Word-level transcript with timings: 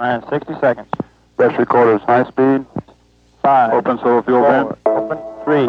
Nine, 0.00 0.24
60 0.30 0.54
seconds. 0.62 0.88
Best 1.36 1.58
recorders, 1.58 2.00
high 2.06 2.24
speed. 2.24 2.64
Five. 3.42 3.74
Open 3.74 3.98
solo 3.98 4.22
fuel 4.22 4.40
four, 4.40 4.50
vent. 4.50 4.78
Open. 4.86 5.18
Three, 5.44 5.66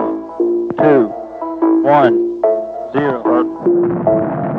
two, 0.77 1.07
one, 1.83 2.41
zero. 2.93 4.50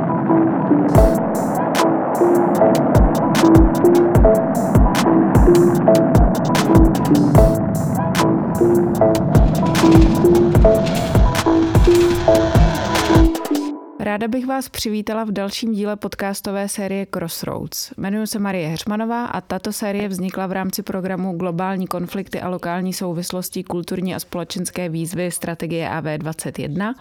Ráda 14.02 14.28
bych 14.28 14.46
vás 14.46 14.68
přivítala 14.68 15.24
v 15.24 15.30
dalším 15.30 15.72
díle 15.72 15.96
podcastové 15.96 16.68
série 16.68 17.06
Crossroads. 17.06 17.92
Jmenuji 17.96 18.26
se 18.26 18.38
Marie 18.38 18.68
Heřmanová 18.68 19.26
a 19.26 19.40
tato 19.40 19.72
série 19.72 20.08
vznikla 20.08 20.46
v 20.46 20.52
rámci 20.52 20.82
programu 20.82 21.36
Globální 21.36 21.86
konflikty 21.86 22.40
a 22.40 22.48
lokální 22.48 22.92
souvislosti 22.92 23.64
kulturní 23.64 24.14
a 24.14 24.20
společenské 24.20 24.88
výzvy 24.88 25.30
strategie 25.30 25.88
AV21. 25.88 26.94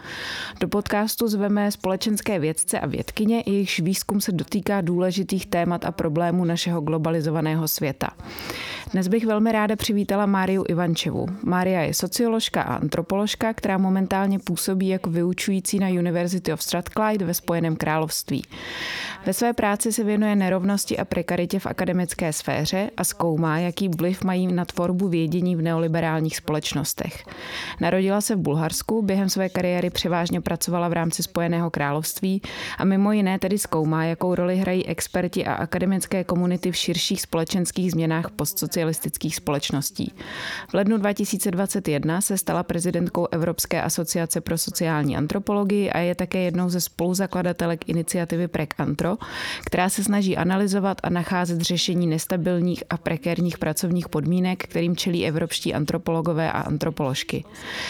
Do 0.59 0.67
podcastu 0.67 1.27
zveme 1.27 1.72
společenské 1.72 2.39
vědce 2.39 2.80
a 2.80 2.88
vědkyně, 2.88 3.44
jejichž 3.45 3.80
výzkum 3.80 4.22
se 4.22 4.31
dotýká 4.31 4.81
důležitých 4.81 5.45
témat 5.45 5.86
a 5.86 5.91
problémů 5.91 6.45
našeho 6.45 6.81
globalizovaného 6.81 7.67
světa. 7.67 8.09
Dnes 8.91 9.08
bych 9.08 9.25
velmi 9.25 9.52
ráda 9.52 9.75
přivítala 9.75 10.25
Máriu 10.25 10.66
Ivančevu. 10.67 11.25
Mária 11.44 11.81
je 11.81 11.94
socioložka 11.94 12.61
a 12.61 12.75
antropoložka, 12.75 13.53
která 13.53 13.77
momentálně 13.77 14.39
působí 14.39 14.88
jako 14.88 15.09
vyučující 15.09 15.80
na 15.80 15.88
University 15.88 16.53
of 16.53 16.61
Strathclyde 16.91 17.26
ve 17.26 17.34
Spojeném 17.34 17.76
království. 17.76 18.44
Ve 19.26 19.34
své 19.34 19.54
práci 19.54 19.94
se 19.94 20.04
věnuje 20.04 20.36
nerovnosti 20.36 20.98
a 20.98 21.05
prekaritě 21.05 21.59
v 21.59 21.66
akademické 21.66 22.34
sféře 22.34 22.90
a 22.98 23.04
zkoumá, 23.04 23.59
jaký 23.59 23.90
vliv 23.90 24.23
mají 24.23 24.54
na 24.54 24.66
tvorbu 24.66 25.08
vědění 25.08 25.55
v 25.55 25.62
neoliberálních 25.62 26.38
společnostech. 26.38 27.25
Narodila 27.81 28.22
se 28.22 28.36
v 28.36 28.39
Bulharsku, 28.39 29.02
během 29.02 29.30
své 29.30 29.50
kariéry 29.50 29.89
převážně 29.89 30.42
pracovala 30.42 30.88
v 30.88 30.94
rámci 30.94 31.23
Spojeného 31.23 31.70
království 31.70 32.42
a 32.78 32.86
mimo 32.86 33.11
jiné 33.11 33.39
tedy 33.39 33.58
zkoumá, 33.58 34.05
jakou 34.05 34.36
roli 34.36 34.58
hrají 34.58 34.86
experti 34.86 35.45
a 35.45 35.53
akademické 35.53 36.23
komunity 36.23 36.72
v 36.72 36.76
širších 36.76 37.22
společenských 37.22 37.92
změnách 37.92 38.31
postsocialistických 38.31 39.36
společností. 39.36 40.14
V 40.70 40.73
lednu 40.73 40.98
2021 40.98 42.22
se 42.22 42.38
stala 42.38 42.64
prezidentkou 42.64 43.28
Evropské 43.31 43.81
asociace 43.81 44.42
pro 44.42 44.58
sociální 44.58 45.17
antropologii 45.17 45.92
a 45.92 46.00
je 46.00 46.16
také 46.16 46.39
jednou 46.39 46.70
ze 46.70 46.80
spoluzakladatelek 46.81 47.89
iniciativy 47.89 48.47
PREC 48.47 48.69
Antro, 48.77 49.17
která 49.65 49.89
se 49.89 50.03
snaží 50.03 50.37
analyzovat 50.37 50.97
a 51.03 51.09
nacházet 51.09 51.61
řešení 51.61 52.07
nestabilních 52.07 52.83
a 52.89 52.97
prekérních 52.97 53.57
pracovních 53.57 54.09
podmínek, 54.09 54.63
kterým 54.63 54.95
čelí 54.95 55.27
evropští 55.27 55.73
antropologové 55.73 56.52
a 56.52 56.61
antropoložky. 56.61 57.43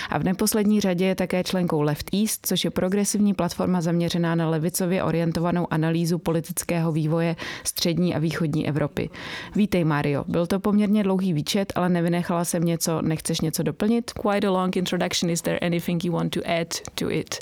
A 0.10 0.18
v 0.18 0.24
neposlední 0.24 0.82
řadě 0.82 1.06
je 1.06 1.16
také 1.16 1.44
členkou 1.44 1.82
Left 1.82 2.14
East, 2.14 2.46
což 2.46 2.64
je 2.64 2.72
progresivní 2.72 3.34
platforma 3.34 3.82
zaměřená 3.82 4.36
na 4.36 4.50
levicově 4.50 5.04
orientovanou 5.04 5.68
analýzu 5.70 6.18
politického 6.18 6.92
vývoje 6.92 7.36
střední 7.64 8.16
a 8.16 8.20
východní 8.20 8.68
Evropy. 8.68 9.10
Vítej, 9.56 9.84
Mario. 9.84 10.24
Byl 10.28 10.48
to 10.48 10.60
poměrně 10.60 11.04
dlouhý 11.04 11.34
výčet, 11.34 11.74
ale 11.76 11.90
nevynechala 11.90 12.46
jsem 12.46 12.64
něco, 12.64 13.02
nechceš 13.02 13.42
něco 13.42 13.64
doplnit? 13.64 14.12
Quite 14.12 14.48
a 14.48 14.52
long 14.52 14.78
introduction. 14.78 15.30
Is 15.32 15.42
there 15.42 15.60
anything 15.60 16.06
you 16.06 16.14
want 16.14 16.34
to 16.34 16.42
add 16.46 16.68
to 16.96 17.12
it? 17.12 17.36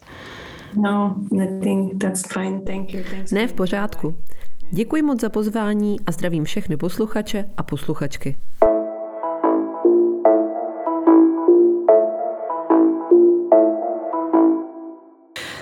No, 0.76 1.16
I 1.32 1.60
think 1.62 2.04
that's 2.04 2.34
fine. 2.34 2.62
Thank 2.62 2.94
you. 2.94 3.04
Thanks. 3.10 3.32
Ne, 3.32 3.48
v 3.48 3.54
pořádku. 3.54 4.16
Děkuji 4.72 5.02
moc 5.02 5.22
za 5.22 5.30
pozvání 5.30 6.00
a 6.06 6.12
zdravím 6.12 6.44
všechny 6.44 6.78
posluchače 6.78 7.50
a 7.58 7.64
posluchačky. 7.64 8.36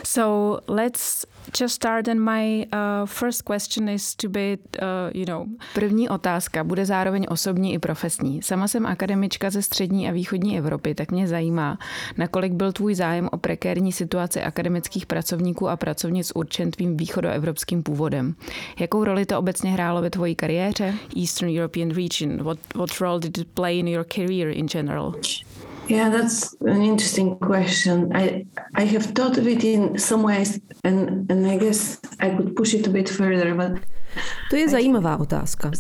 So 0.08 0.60
let's 0.68 1.26
just 1.60 1.76
start 1.76 2.08
and 2.08 2.22
my 2.22 2.66
uh, 2.74 3.06
first 3.06 3.44
question 3.44 3.90
is 3.90 4.16
to 4.16 4.30
be, 4.30 4.58
uh, 4.82 5.12
you 5.14 5.26
know... 5.26 5.46
První 5.74 6.10
otázka 6.10 6.64
bude 6.64 6.86
zároveň 6.86 7.26
osobní 7.30 7.74
i 7.74 7.80
profesní. 7.80 8.42
Sama 8.42 8.68
jsem 8.68 8.86
akademička 8.86 9.50
ze 9.50 9.62
střední 9.62 10.10
a 10.10 10.12
východní 10.12 10.58
Evropy, 10.58 10.96
tak 10.96 11.12
mě 11.12 11.28
zajímá, 11.28 11.78
nakolik 12.18 12.54
byl 12.54 12.72
tvůj 12.72 12.96
zájem 12.96 13.30
o 13.32 13.38
prekérní 13.38 13.92
situaci 13.92 14.42
akademických 14.42 15.06
pracovníků 15.06 15.70
a 15.70 15.78
pracovnic 15.78 16.28
s 16.28 16.36
určeným 16.36 16.98
východoevropským 16.98 17.84
původem. 17.84 18.36
Jakou 18.80 19.04
roli 19.04 19.26
to 19.26 19.40
obecně 19.40 19.72
hrálo 19.72 20.02
ve 20.02 20.10
tvojí 20.10 20.36
kariéře? 20.36 20.94
Eastern 21.22 21.58
European 21.58 21.90
region, 21.90 22.44
what, 22.44 22.60
what 22.76 23.00
role 23.02 23.20
did 23.20 23.38
it 23.38 23.48
play 23.48 23.80
in 23.80 23.88
your 23.88 24.06
career 24.16 24.48
in 24.48 24.68
general? 24.68 25.14
Yeah, 25.88 26.10
that's 26.10 26.54
an 26.62 26.82
interesting 26.82 27.38
question. 27.40 28.12
I 28.14 28.46
I 28.76 28.84
have 28.84 29.06
thought 29.06 29.38
of 29.38 29.48
it 29.48 29.64
in 29.64 29.98
some 29.98 30.22
ways, 30.24 30.60
and 30.84 31.32
and 31.32 31.48
I 31.48 31.58
guess 31.58 32.00
I 32.20 32.30
could 32.36 32.56
push 32.58 32.74
it 32.74 32.88
a 32.88 32.90
bit 32.90 33.08
further, 33.08 33.56
but 33.56 33.80
To 34.50 34.56
je 34.56 34.70
zajímavá 34.70 35.18
otázka. 35.18 35.72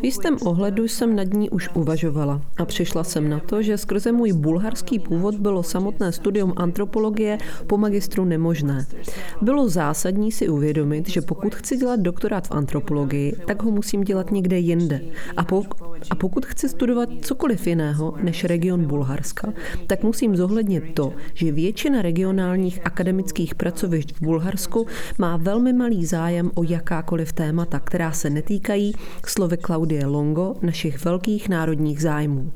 V 0.00 0.04
jistém 0.04 0.36
ohledu 0.44 0.84
jsem 0.84 1.16
nad 1.16 1.32
ní 1.32 1.50
už 1.50 1.68
uvažovala 1.74 2.40
a 2.56 2.64
přišla 2.64 3.04
jsem 3.04 3.28
na 3.28 3.38
to, 3.38 3.62
že 3.62 3.78
skrze 3.78 4.12
můj 4.12 4.32
bulharský 4.32 4.98
původ 4.98 5.34
bylo 5.34 5.62
samotné 5.62 6.12
studium 6.12 6.52
antropologie 6.56 7.38
po 7.66 7.78
magistru 7.78 8.24
nemožné. 8.24 8.86
Bylo 9.42 9.68
zásadní 9.68 10.32
si 10.32 10.48
uvědomit, 10.48 11.08
že 11.08 11.20
pokud 11.20 11.54
chci 11.54 11.76
dělat 11.76 12.00
doktorát 12.00 12.48
v 12.48 12.52
antropologii, 12.52 13.36
tak 13.46 13.62
ho 13.62 13.70
musím 13.70 14.04
dělat 14.04 14.30
někde 14.30 14.58
jinde. 14.58 15.00
A, 15.36 15.44
po, 15.44 15.64
a 16.10 16.14
pokud 16.14 16.46
chci 16.46 16.68
studovat 16.68 17.08
cokoliv 17.22 17.66
jiného 17.66 18.14
než 18.22 18.44
region 18.44 18.84
Bulharska, 18.84 19.52
tak 19.86 20.02
musím 20.02 20.36
zohlednit 20.36 20.84
to, 20.94 21.12
že 21.34 21.52
většina 21.52 22.02
regionálních 22.02 22.80
akademických 22.84 23.54
pracovišť 23.54 24.14
v 24.14 24.22
Bulharsku 24.22 24.86
má 25.18 25.36
velmi 25.36 25.72
malý 25.72 26.06
zájem 26.06 26.50
o 26.54 26.62
jakákoliv 26.62 27.32
témata, 27.32 27.80
která 27.84 28.12
se 28.12 28.30
netýkají, 28.30 28.94
slovy 29.26 29.56
Klaudie 29.56 30.06
Longo, 30.06 30.54
našich 30.62 31.04
velkých 31.04 31.48
národních 31.48 32.02
zájmů. 32.02 32.52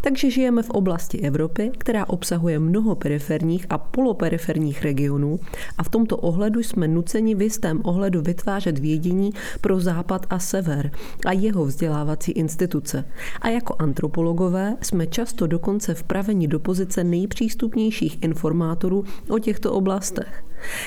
Takže 0.00 0.30
žijeme 0.30 0.62
v 0.62 0.70
oblasti 0.70 1.20
Evropy, 1.20 1.70
která 1.78 2.08
obsahuje 2.08 2.58
mnoho 2.58 2.94
periferních 2.94 3.66
a 3.70 3.78
poloperiferních 3.78 4.82
regionů 4.82 5.40
a 5.78 5.82
v 5.82 5.88
tomto 5.88 6.16
ohledu 6.16 6.60
jsme 6.60 6.88
nuceni 6.88 7.34
v 7.34 7.42
jistém 7.42 7.80
ohledu 7.84 8.22
vytvářet 8.22 8.78
vědění 8.78 9.30
pro 9.60 9.80
západ 9.80 10.26
a 10.30 10.38
sever 10.38 10.90
a 11.26 11.32
jeho 11.32 11.64
vzdělávací 11.64 12.32
instituce. 12.32 13.04
A 13.40 13.48
jako 13.48 13.76
antropologové 13.78 14.76
jsme 14.82 15.06
často 15.06 15.46
dokonce 15.46 15.94
vpraveni 15.94 16.48
do 16.48 16.60
pozice 16.60 17.04
nejpřístupnějších 17.04 18.22
informátorů 18.22 19.04
o 19.28 19.38
těchto 19.38 19.72
oblastech. 19.72 20.44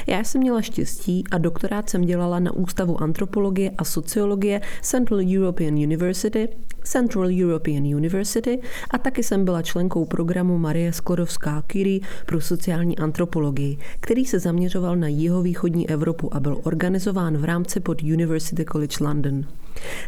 Já 0.08 0.24
jsem 0.24 0.42
měla 0.42 0.62
štěstí 0.62 1.24
a 1.32 1.38
doktorát 1.38 1.90
jsem 1.90 2.02
dělala 2.02 2.40
na 2.40 2.52
Ústavu 2.52 3.02
antropologie 3.02 3.72
a 3.78 3.84
sociologie 3.84 4.62
Central 4.82 5.20
European 5.36 5.74
University, 5.74 6.50
Central 6.84 7.28
European 7.42 7.84
University 7.84 8.60
a 8.92 8.98
taky 8.98 9.24
jsem 9.24 9.46
byla 9.46 9.62
členkou 9.62 10.06
programu 10.06 10.58
Marie 10.58 10.92
Sklodovská-Curie 10.92 12.00
pro 12.26 12.42
sociální 12.42 12.98
antropologii, 12.98 13.78
který 14.00 14.26
se 14.26 14.40
zaměřoval 14.40 14.96
na 14.96 15.08
jihovýchodní 15.08 15.90
Evropu 15.90 16.34
a 16.34 16.40
byl 16.40 16.60
organizován 16.64 17.38
v 17.38 17.44
rámci 17.44 17.80
pod 17.80 18.02
University 18.02 18.66
College 18.72 18.98
London. 19.02 19.46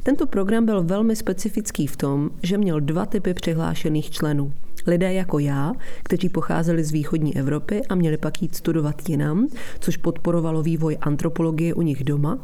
Tento 0.04 0.28
program 0.28 0.66
byl 0.66 0.84
velmi 0.84 1.16
specifický 1.16 1.88
v 1.88 1.98
tom, 1.98 2.30
že 2.44 2.58
měl 2.58 2.80
dva 2.80 3.06
typy 3.06 3.34
přihlášených 3.34 4.12
členů. 4.12 4.54
Lidé 4.88 5.14
jako 5.14 5.40
já, 5.40 5.74
kteří 6.04 6.30
pocházeli 6.30 6.84
z 6.84 6.92
východní 6.92 7.38
Evropy 7.38 7.82
a 7.90 7.96
měli 7.96 8.18
pak 8.18 8.42
jít 8.42 8.56
studovat 8.56 9.10
jinam, 9.10 9.48
což 9.80 9.98
podporovalo 9.98 10.64
vývoj 10.64 10.98
antropologie 11.02 11.74
u 11.74 11.82
nich 11.82 12.04
doma, 12.04 12.40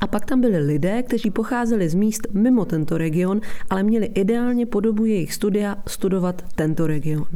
a 0.00 0.06
pak 0.06 0.24
tam 0.24 0.40
byli 0.40 0.58
lidé, 0.58 1.02
kteří 1.02 1.30
pocházeli 1.30 1.88
z 1.88 1.94
míst 1.94 2.26
mimo 2.32 2.64
tento 2.64 2.98
region, 2.98 3.40
ale 3.70 3.82
měli 3.82 4.06
ideálně 4.06 4.66
podobu 4.66 5.04
jejich 5.04 5.34
studia 5.34 5.76
studovat 5.86 6.42
tento 6.54 6.86
region. 6.86 7.26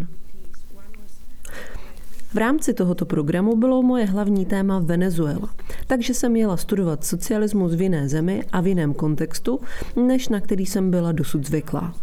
V 2.39 2.41
rámci 2.41 2.75
tohoto 2.75 3.07
programu 3.07 3.57
bylo 3.57 3.83
moje 3.83 4.05
hlavní 4.05 4.47
téma 4.47 4.79
Venezuela, 4.79 5.49
takže 5.87 6.15
jsem 6.15 6.37
jela 6.37 6.57
studovat 6.57 7.05
socialismus 7.05 7.75
v 7.75 7.83
jiné 7.83 8.09
zemi 8.09 8.43
a 8.53 8.61
v 8.61 8.67
jiném 8.67 8.95
kontextu, 8.95 9.61
než 10.07 10.29
na 10.29 10.41
který 10.41 10.67
jsem 10.67 10.91
byla 10.91 11.13
dosud 11.13 11.47
zvyklá. 11.47 11.95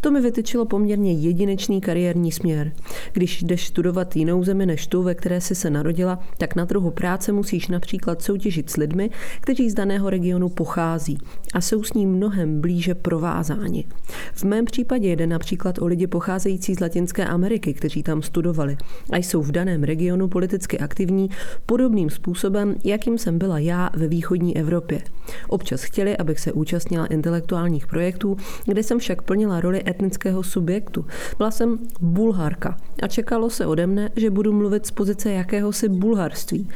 To 0.00 0.10
mi 0.10 0.20
vytyčilo 0.20 0.64
poměrně 0.64 1.12
jedinečný 1.12 1.80
kariérní 1.80 2.32
směr. 2.32 2.72
Když 3.12 3.42
jdeš 3.42 3.66
studovat 3.66 4.16
jinou 4.16 4.44
zemi 4.44 4.66
než 4.66 4.86
tu, 4.86 5.02
ve 5.02 5.14
které 5.14 5.40
jsi 5.40 5.54
se 5.54 5.70
narodila, 5.70 6.18
tak 6.38 6.56
na 6.56 6.66
trhu 6.66 6.90
práce 6.90 7.32
musíš 7.32 7.68
například 7.68 8.22
soutěžit 8.22 8.70
s 8.70 8.76
lidmi, 8.76 9.10
kteří 9.40 9.70
z 9.70 9.74
daného 9.74 10.10
regionu 10.10 10.48
pochází 10.48 11.18
a 11.54 11.60
jsou 11.60 11.84
s 11.84 11.92
ním 11.92 12.12
mnohem 12.12 12.60
blíže 12.60 12.94
provázáni. 12.94 13.84
V 14.34 14.44
mém 14.44 14.64
případě 14.64 15.12
jde 15.12 15.26
například 15.26 15.78
o 15.78 15.86
lidi 15.86 16.06
pocházející 16.06 16.74
z 16.74 16.80
Latinské 16.80 17.26
Ameriky, 17.26 17.74
kteří 17.74 18.02
tam 18.02 18.22
studovali 18.22 18.76
a 19.12 19.16
jsou 19.16 19.42
v 19.42 19.52
daném 19.52 19.83
regionu 19.84 20.28
politicky 20.28 20.78
aktivní 20.78 21.30
podobným 21.66 22.10
způsobem, 22.10 22.74
jakým 22.84 23.18
jsem 23.18 23.38
byla 23.38 23.58
já 23.58 23.90
ve 23.96 24.08
východní 24.08 24.56
Evropě. 24.56 25.00
Občas 25.48 25.82
chtěli, 25.82 26.16
abych 26.16 26.40
se 26.40 26.52
účastnila 26.52 27.06
intelektuálních 27.06 27.86
projektů, 27.86 28.36
kde 28.66 28.82
jsem 28.82 28.98
však 28.98 29.22
plnila 29.22 29.60
roli 29.60 29.82
etnického 29.86 30.42
subjektu. 30.42 31.06
Byla 31.38 31.50
jsem 31.50 31.78
bulharka 32.00 32.76
a 33.02 33.06
čekalo 33.08 33.50
se 33.50 33.66
ode 33.66 33.86
mne, 33.86 34.10
že 34.16 34.30
budu 34.30 34.52
mluvit 34.52 34.86
z 34.86 34.90
pozice 34.90 35.32
jakéhosi 35.32 35.88
bulharství. 35.88 36.68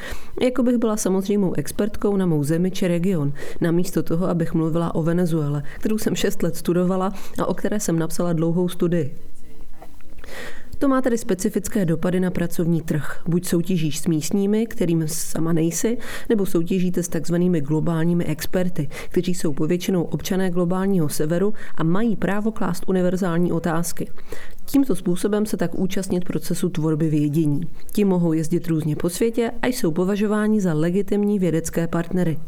Jako 0.43 0.63
bych 0.63 0.77
byla 0.77 0.97
samozřejmou 0.97 1.55
expertkou 1.55 2.17
na 2.17 2.27
mou 2.27 2.45
zemi 2.45 2.71
či 2.71 2.89
region, 2.89 3.33
namísto 3.61 4.03
toho, 4.03 4.29
abych 4.29 4.55
mluvila 4.55 4.95
o 4.95 5.03
Venezuele, 5.03 5.63
kterou 5.79 5.99
jsem 5.99 6.15
šest 6.15 6.43
let 6.43 6.57
studovala 6.57 7.13
a 7.39 7.47
o 7.47 7.55
které 7.55 7.81
jsem 7.81 7.99
napsala 7.99 8.33
dlouhou 8.33 8.69
studii. 8.69 9.17
To 10.79 10.89
má 10.89 11.03
tedy 11.03 11.19
specifické 11.19 11.85
dopady 11.85 12.21
na 12.21 12.31
pracovní 12.31 12.83
trh. 12.83 13.23
Buď 13.29 13.47
soutěžíš 13.47 13.99
s 13.99 14.07
místními, 14.07 14.67
kterým 14.67 15.09
sama 15.09 15.53
nejsi, 15.53 15.99
nebo 16.29 16.47
soutěžíte 16.47 17.03
s 17.03 17.09
takzvanými 17.09 17.61
globálními 17.61 18.25
experty, 18.25 18.89
kteří 19.09 19.35
jsou 19.35 19.53
povětšinou 19.53 20.03
občané 20.03 20.51
globálního 20.51 21.09
severu 21.09 21.55
a 21.75 21.83
mají 21.83 22.17
právo 22.17 22.53
klást 22.53 22.85
univerzální 22.87 23.53
otázky. 23.53 24.11
Tímto 24.71 24.97
způsobem 24.97 25.47
se 25.47 25.57
tak 25.57 25.75
účastnit 25.75 26.25
procesu 26.25 26.69
tvorby 26.69 27.09
vědění. 27.09 27.61
Ti 27.93 28.05
mohou 28.05 28.33
jezdit 28.33 28.69
různě 28.69 28.97
po 28.97 29.09
světě 29.09 29.51
a 29.63 29.67
jsou 29.67 29.93
považováni 29.93 30.61
za 30.61 30.75
legitimní 30.75 31.39
vědecké 31.39 31.87
partnery. 31.87 32.39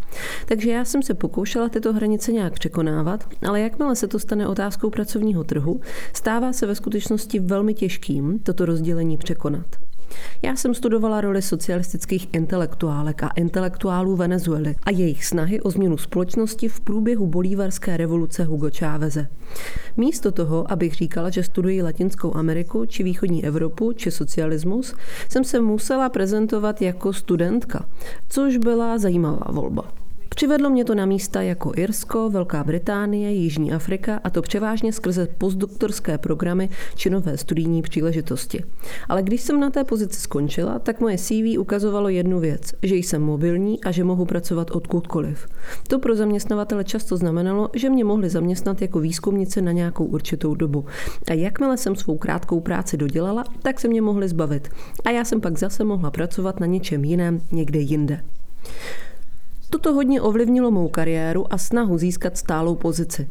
Takže 0.47 0.71
já 0.71 0.85
jsem 0.85 1.03
se 1.03 1.15
pokoušela 1.15 1.69
tyto 1.69 1.93
hranice 1.93 2.33
nějak 2.33 2.53
překonávat, 2.53 3.29
ale 3.49 3.61
jakmile 3.61 3.97
se 3.97 4.09
to 4.09 4.19
stane 4.19 4.49
otázkou 4.49 4.91
pracovního 4.91 5.45
trhu, 5.45 5.81
stává 6.13 6.53
se 6.53 6.67
ve 6.67 6.75
skutečnosti 6.75 7.39
velmi 7.39 7.75
těžkým 7.75 8.39
toto 8.39 8.65
rozdělení 8.65 9.17
překonat. 9.17 9.90
Já 10.43 10.57
jsem 10.57 10.75
studovala 10.75 11.21
roli 11.21 11.43
socialistických 11.43 12.29
intelektuálek 12.33 13.23
a 13.23 13.29
intelektuálů 13.29 14.17
Venezuely 14.17 14.75
a 14.83 14.91
jejich 14.91 15.25
snahy 15.25 15.61
o 15.61 15.71
změnu 15.71 15.97
společnosti 15.99 16.69
v 16.69 16.81
průběhu 16.81 17.27
bolívarské 17.27 17.97
revoluce 17.97 18.45
Hugo 18.45 18.71
Cháveze. 18.79 19.27
Místo 19.97 20.33
toho, 20.33 20.73
abych 20.73 20.95
říkala, 20.95 21.31
že 21.31 21.43
studuji 21.43 21.83
Latinskou 21.83 22.37
Ameriku, 22.37 22.85
či 22.87 23.03
východní 23.03 23.45
Evropu, 23.45 23.93
či 23.93 24.11
socialismus, 24.11 24.95
jsem 25.29 25.45
se 25.45 25.61
musela 25.61 26.09
prezentovat 26.09 26.83
jako 26.83 27.13
studentka, 27.13 27.87
což 28.29 28.57
byla 28.57 28.99
zajímavá 28.99 29.53
volba. 29.53 30.00
Přivedlo 30.35 30.71
mě 30.71 30.85
to 30.85 30.95
na 30.95 31.07
místa 31.07 31.43
jako 31.43 31.73
Irsko, 31.77 32.31
Velká 32.31 32.65
Británie, 32.65 33.33
Jižní 33.33 33.73
Afrika 33.73 34.21
a 34.25 34.31
to 34.31 34.43
převážně 34.43 34.93
skrze 34.93 35.29
postdoktorské 35.39 36.19
programy 36.19 36.69
či 36.95 37.11
nové 37.11 37.37
studijní 37.37 37.83
příležitosti. 37.83 38.65
Ale 39.09 39.23
když 39.23 39.41
jsem 39.41 39.61
na 39.61 39.71
té 39.71 39.85
pozici 39.85 40.21
skončila, 40.21 40.79
tak 40.79 41.01
moje 41.01 41.19
CV 41.19 41.59
ukazovalo 41.59 42.09
jednu 42.09 42.41
věc, 42.41 42.61
že 42.83 42.97
jsem 42.97 43.23
mobilní 43.23 43.85
a 43.85 43.91
že 43.91 44.05
mohu 44.05 44.25
pracovat 44.25 44.71
odkudkoliv. 44.71 45.47
To 45.89 45.99
pro 45.99 46.17
zaměstnavatele 46.17 46.85
často 46.85 47.17
znamenalo, 47.17 47.71
že 47.75 47.91
mě 47.91 48.05
mohli 48.05 48.31
zaměstnat 48.31 48.83
jako 48.83 49.01
výzkumnice 49.01 49.63
na 49.63 49.73
nějakou 49.73 50.05
určitou 50.05 50.55
dobu. 50.55 50.85
A 51.31 51.33
jakmile 51.33 51.77
jsem 51.77 51.97
svou 51.97 52.19
krátkou 52.19 52.61
práci 52.61 52.97
dodělala, 52.97 53.45
tak 53.63 53.81
se 53.81 53.89
mě 53.89 54.03
mohli 54.03 54.29
zbavit. 54.29 54.69
A 55.05 55.11
já 55.11 55.25
jsem 55.25 55.41
pak 55.41 55.59
zase 55.59 55.85
mohla 55.85 56.11
pracovat 56.11 56.61
na 56.61 56.67
něčem 56.67 57.05
jiném 57.05 57.41
někde 57.53 57.79
jinde. 57.79 58.21
Toto 59.71 59.93
hodně 59.93 60.21
ovlivnilo 60.21 60.71
mou 60.71 60.89
kariéru 60.89 61.53
a 61.53 61.59
snahu 61.59 61.99
získat 61.99 62.37
stálou 62.37 62.75
pozici. 62.75 63.29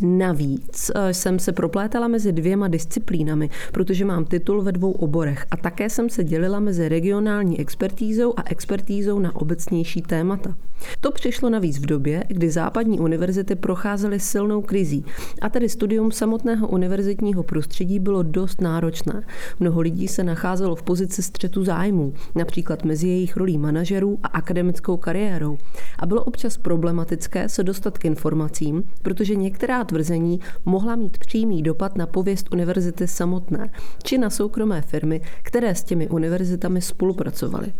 Navíc 0.00 0.90
eh, 0.94 1.14
jsem 1.14 1.38
se 1.38 1.52
proplétala 1.52 2.08
mezi 2.08 2.32
dvěma 2.32 2.68
disciplínami, 2.68 3.50
protože 3.72 4.04
mám 4.04 4.24
titul 4.24 4.62
ve 4.62 4.72
dvou 4.72 4.92
oborech 4.92 5.46
a 5.50 5.56
také 5.56 5.90
jsem 5.90 6.10
se 6.10 6.24
dělila 6.24 6.60
mezi 6.60 6.88
regionální 6.88 7.60
expertízou 7.60 8.34
a 8.36 8.42
expertízou 8.46 9.18
na 9.18 9.36
obecnější 9.36 10.02
témata. 10.02 10.54
To 11.00 11.10
přišlo 11.10 11.50
navíc 11.50 11.78
v 11.78 11.86
době, 11.86 12.24
kdy 12.28 12.50
západní 12.50 13.00
univerzity 13.00 13.54
procházely 13.54 14.20
silnou 14.20 14.62
krizí 14.62 15.04
a 15.42 15.48
tedy 15.48 15.68
studium 15.68 16.12
samotného 16.12 16.68
univerzitního 16.68 17.42
prostředí 17.42 17.98
bylo 17.98 18.22
dost 18.22 18.60
náročné. 18.60 19.22
Mnoho 19.60 19.80
lidí 19.80 20.08
se 20.08 20.24
nacházelo 20.24 20.76
v 20.76 20.82
pozici 20.82 21.22
střetu 21.22 21.64
zájmů, 21.64 22.14
například 22.34 22.84
mezi 22.84 23.08
jejich 23.08 23.36
rolí 23.36 23.58
manažerů 23.58 24.18
a 24.22 24.26
akademickou 24.26 24.96
kariérou. 24.96 25.58
A 25.98 26.06
bylo 26.06 26.24
občas 26.24 26.56
problematické 26.56 27.48
se 27.48 27.64
dostat 27.64 27.98
k 27.98 28.04
informacím, 28.04 28.82
protože 29.02 29.34
některá 29.34 29.84
tvrzení 29.88 30.40
mohla 30.64 30.96
mít 30.96 31.18
přímý 31.18 31.62
dopad 31.62 31.96
na 31.96 32.06
pověst 32.06 32.52
univerzity 32.52 33.08
samotné 33.08 33.70
či 34.04 34.18
na 34.18 34.30
soukromé 34.30 34.82
firmy, 34.82 35.20
které 35.42 35.74
s 35.74 35.84
těmi 35.84 36.08
univerzitami 36.08 36.82
spolupracovaly. 36.82 37.72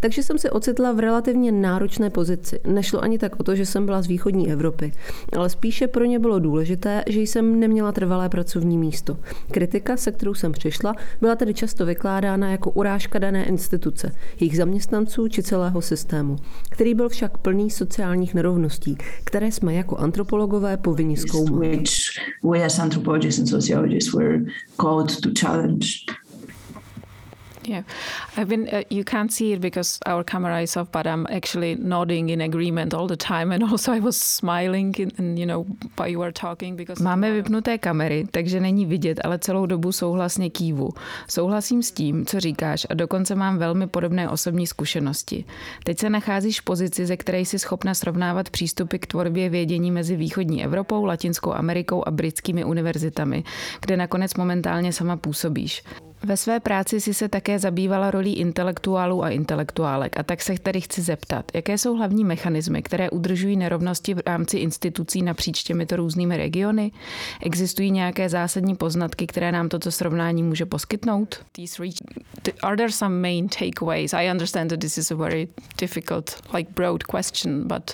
Takže 0.00 0.22
jsem 0.22 0.38
se 0.38 0.50
ocitla 0.50 0.92
v 0.92 1.00
relativně 1.00 1.52
náročné 1.52 2.10
pozici. 2.10 2.60
Nešlo 2.66 3.00
ani 3.04 3.18
tak 3.18 3.40
o 3.40 3.42
to, 3.42 3.56
že 3.56 3.66
jsem 3.66 3.86
byla 3.86 4.02
z 4.02 4.06
východní 4.06 4.52
Evropy, 4.52 4.92
ale 5.36 5.48
spíše 5.50 5.86
pro 5.86 6.04
ně 6.04 6.18
bylo 6.18 6.38
důležité, 6.38 7.04
že 7.06 7.20
jsem 7.20 7.60
neměla 7.60 7.92
trvalé 7.92 8.28
pracovní 8.28 8.78
místo. 8.78 9.18
Kritika, 9.50 9.96
se 9.96 10.12
kterou 10.12 10.34
jsem 10.34 10.52
přišla, 10.52 10.94
byla 11.20 11.36
tedy 11.36 11.54
často 11.54 11.86
vykládána 11.86 12.50
jako 12.50 12.70
urážka 12.70 13.18
dané 13.18 13.44
instituce, 13.44 14.12
jejich 14.40 14.56
zaměstnanců 14.56 15.28
či 15.28 15.42
celého 15.42 15.82
systému, 15.82 16.36
který 16.70 16.94
byl 16.94 17.08
však 17.08 17.38
plný 17.38 17.70
sociálních 17.70 18.34
nerovností, 18.34 18.96
které 19.24 19.52
jsme 19.52 19.74
jako 19.74 19.96
antropologové 19.96 20.76
povinni 20.76 21.16
zkoumat. 21.16 21.62
we 22.42 22.64
as 22.64 22.78
anthropologists 22.78 23.40
and 23.40 23.46
sociologists 23.46 24.14
were 24.14 24.40
called 24.80 25.20
to 25.20 25.28
challenge 25.40 25.86
Yeah, 27.64 27.82
I've 28.36 28.48
been. 28.48 28.68
Uh, 28.68 28.82
you 28.90 29.04
can't 29.04 29.32
see 29.32 29.52
it 29.52 29.60
because 29.60 29.98
our 30.06 30.24
camera 30.24 30.62
is 30.62 30.76
off, 30.76 30.90
but 30.90 31.06
I'm 31.06 31.26
actually 31.30 31.76
nodding 31.76 32.30
in 32.30 32.40
agreement 32.40 32.94
all 32.94 33.06
the 33.06 33.16
time, 33.16 33.52
and 33.52 33.62
also 33.62 33.92
I 33.92 34.00
was 34.00 34.16
smiling, 34.16 34.94
in, 34.98 35.12
and 35.18 35.38
you 35.38 35.46
know, 35.46 35.66
while 35.96 36.08
you 36.08 36.18
were 36.18 36.32
talking 36.32 36.76
because. 36.76 37.02
Máme 37.02 37.32
vypnuté 37.32 37.78
kamery, 37.78 38.26
takže 38.30 38.60
není 38.60 38.86
vidět, 38.86 39.20
ale 39.24 39.38
celou 39.38 39.66
dobu 39.66 39.92
souhlasně 39.92 40.50
kývu. 40.50 40.90
Souhlasím 41.28 41.82
s 41.82 41.90
tím, 41.90 42.26
co 42.26 42.40
říkáš, 42.40 42.86
a 42.90 42.94
dokonce 42.94 43.34
mám 43.34 43.58
velmi 43.58 43.86
podobné 43.86 44.28
osobní 44.28 44.66
zkušenosti. 44.66 45.44
Teď 45.84 45.98
se 45.98 46.10
nacházíš 46.10 46.60
v 46.60 46.64
pozici, 46.64 47.06
ze 47.06 47.16
které 47.16 47.40
jsi 47.40 47.58
schopna 47.58 47.94
srovnávat 47.94 48.50
přístupy 48.50 48.98
k 48.98 49.06
tvorbě 49.06 49.48
vědění 49.48 49.90
mezi 49.90 50.16
východní 50.16 50.64
Evropou, 50.64 51.04
Latinskou 51.04 51.52
Amerikou 51.52 52.08
a 52.08 52.10
britskými 52.10 52.64
univerzitami, 52.64 53.44
kde 53.80 53.96
nakonec 53.96 54.34
momentálně 54.34 54.92
sama 54.92 55.16
působíš. 55.16 55.82
Ve 56.24 56.36
své 56.36 56.60
práci 56.60 57.00
si 57.00 57.14
se 57.14 57.28
také 57.28 57.58
zabývala 57.58 58.10
rolí 58.10 58.36
intelektuálů 58.36 59.24
a 59.24 59.30
intelektuálek 59.30 60.16
a 60.20 60.22
tak 60.22 60.42
se 60.42 60.54
tady 60.62 60.80
chci 60.80 61.02
zeptat, 61.02 61.44
jaké 61.54 61.78
jsou 61.78 61.96
hlavní 61.96 62.24
mechanismy, 62.24 62.82
které 62.82 63.10
udržují 63.10 63.56
nerovnosti 63.56 64.14
v 64.14 64.22
rámci 64.26 64.58
institucí 64.58 65.22
napříč 65.22 65.62
těmito 65.62 65.96
různými 65.96 66.36
regiony? 66.36 66.92
Existují 67.42 67.90
nějaké 67.90 68.28
zásadní 68.28 68.74
poznatky, 68.74 69.26
které 69.26 69.52
nám 69.52 69.68
toto 69.68 69.90
srovnání 69.90 70.42
může 70.42 70.66
poskytnout? 70.66 71.44
Are 72.62 72.76
there 72.76 72.92
some 72.92 73.20
main 73.20 73.48
takeaways? 73.48 74.14
I 74.14 74.30
understand 74.30 74.70
that 74.70 74.80
this 74.80 74.98
is 74.98 75.10
a 75.10 75.14
very 75.14 75.48
difficult, 75.78 76.42
like 76.54 76.70
broad 76.74 77.02
question, 77.02 77.68
but 77.68 77.90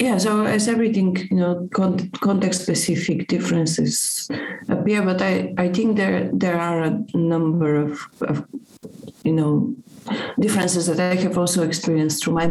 yeah 0.00 0.16
so 0.16 0.44
as 0.44 0.66
everything 0.66 1.16
you 1.30 1.36
know 1.36 1.68
con- 1.72 2.10
context 2.20 2.62
specific 2.62 3.28
differences 3.28 4.28
appear 4.68 5.02
but 5.02 5.20
i 5.20 5.52
i 5.58 5.68
think 5.68 5.96
there 5.96 6.30
there 6.32 6.58
are 6.58 6.82
a 6.82 7.04
number 7.14 7.76
of, 7.76 8.00
of 8.22 8.46
you 9.24 9.32
know 9.32 9.74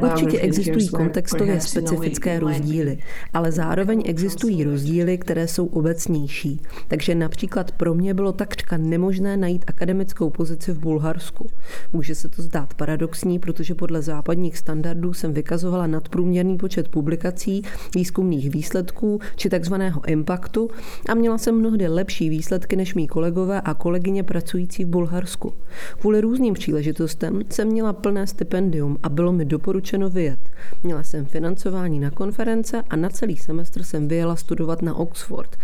Určitě 0.02 0.40
existují 0.40 0.90
kontextově 0.90 1.62
specifické 1.62 2.40
rozdíly, 2.40 2.98
ale 3.34 3.52
zároveň 3.52 4.04
existují 4.06 4.64
rozdíly, 4.64 5.18
které 5.18 5.48
jsou 5.48 5.66
obecnější. 5.66 6.62
Takže 6.88 7.16
například 7.16 7.72
pro 7.72 7.94
mě 7.94 8.14
bylo 8.14 8.32
takřka 8.32 8.78
nemožné 8.78 9.38
najít 9.38 9.64
akademickou 9.68 10.30
pozici 10.30 10.72
v 10.72 10.80
Bulharsku. 10.80 11.50
Může 11.94 12.16
se 12.16 12.30
to 12.30 12.42
zdát 12.42 12.74
paradoxní, 12.74 13.40
protože 13.40 13.76
podle 13.76 14.02
západních 14.02 14.58
standardů 14.58 15.14
jsem 15.14 15.34
vykazovala 15.34 15.88
nadprůměrný 15.88 16.58
počet 16.58 16.88
publikací, 16.88 17.62
výzkumných 17.96 18.50
výsledků 18.50 19.20
či 19.36 19.50
takzvaného 19.50 20.02
impaktu 20.08 20.70
a 21.10 21.14
měla 21.14 21.38
jsem 21.38 21.56
mnohdy 21.56 21.88
lepší 21.88 22.30
výsledky 22.30 22.76
než 22.76 22.96
mý 22.96 23.08
kolegové 23.08 23.62
a 23.62 23.74
kolegyně 23.74 24.24
pracující 24.24 24.86
v 24.86 24.88
Bulharsku. 24.88 25.54
Kvůli 26.00 26.22
různým 26.22 26.54
příležitostem 26.54 27.39
jsem 27.50 27.68
měla 27.68 27.94
plné 27.94 28.28
stipendium 28.28 28.98
a 29.04 29.10
bylo 29.10 29.32
mi 29.32 29.46
doporučeno 29.46 30.10
vyjet. 30.10 30.40
Měla 30.84 31.04
jsem 31.04 31.26
financování 31.26 32.00
na 32.00 32.12
konference 32.12 32.84
a 32.90 32.96
na 32.96 33.10
celý 33.10 33.38
semestr 33.38 33.84
jsem 33.84 34.08
vyjela 34.08 34.36
studovat 34.36 34.82
na 34.82 34.96
Oxford. 34.96 35.58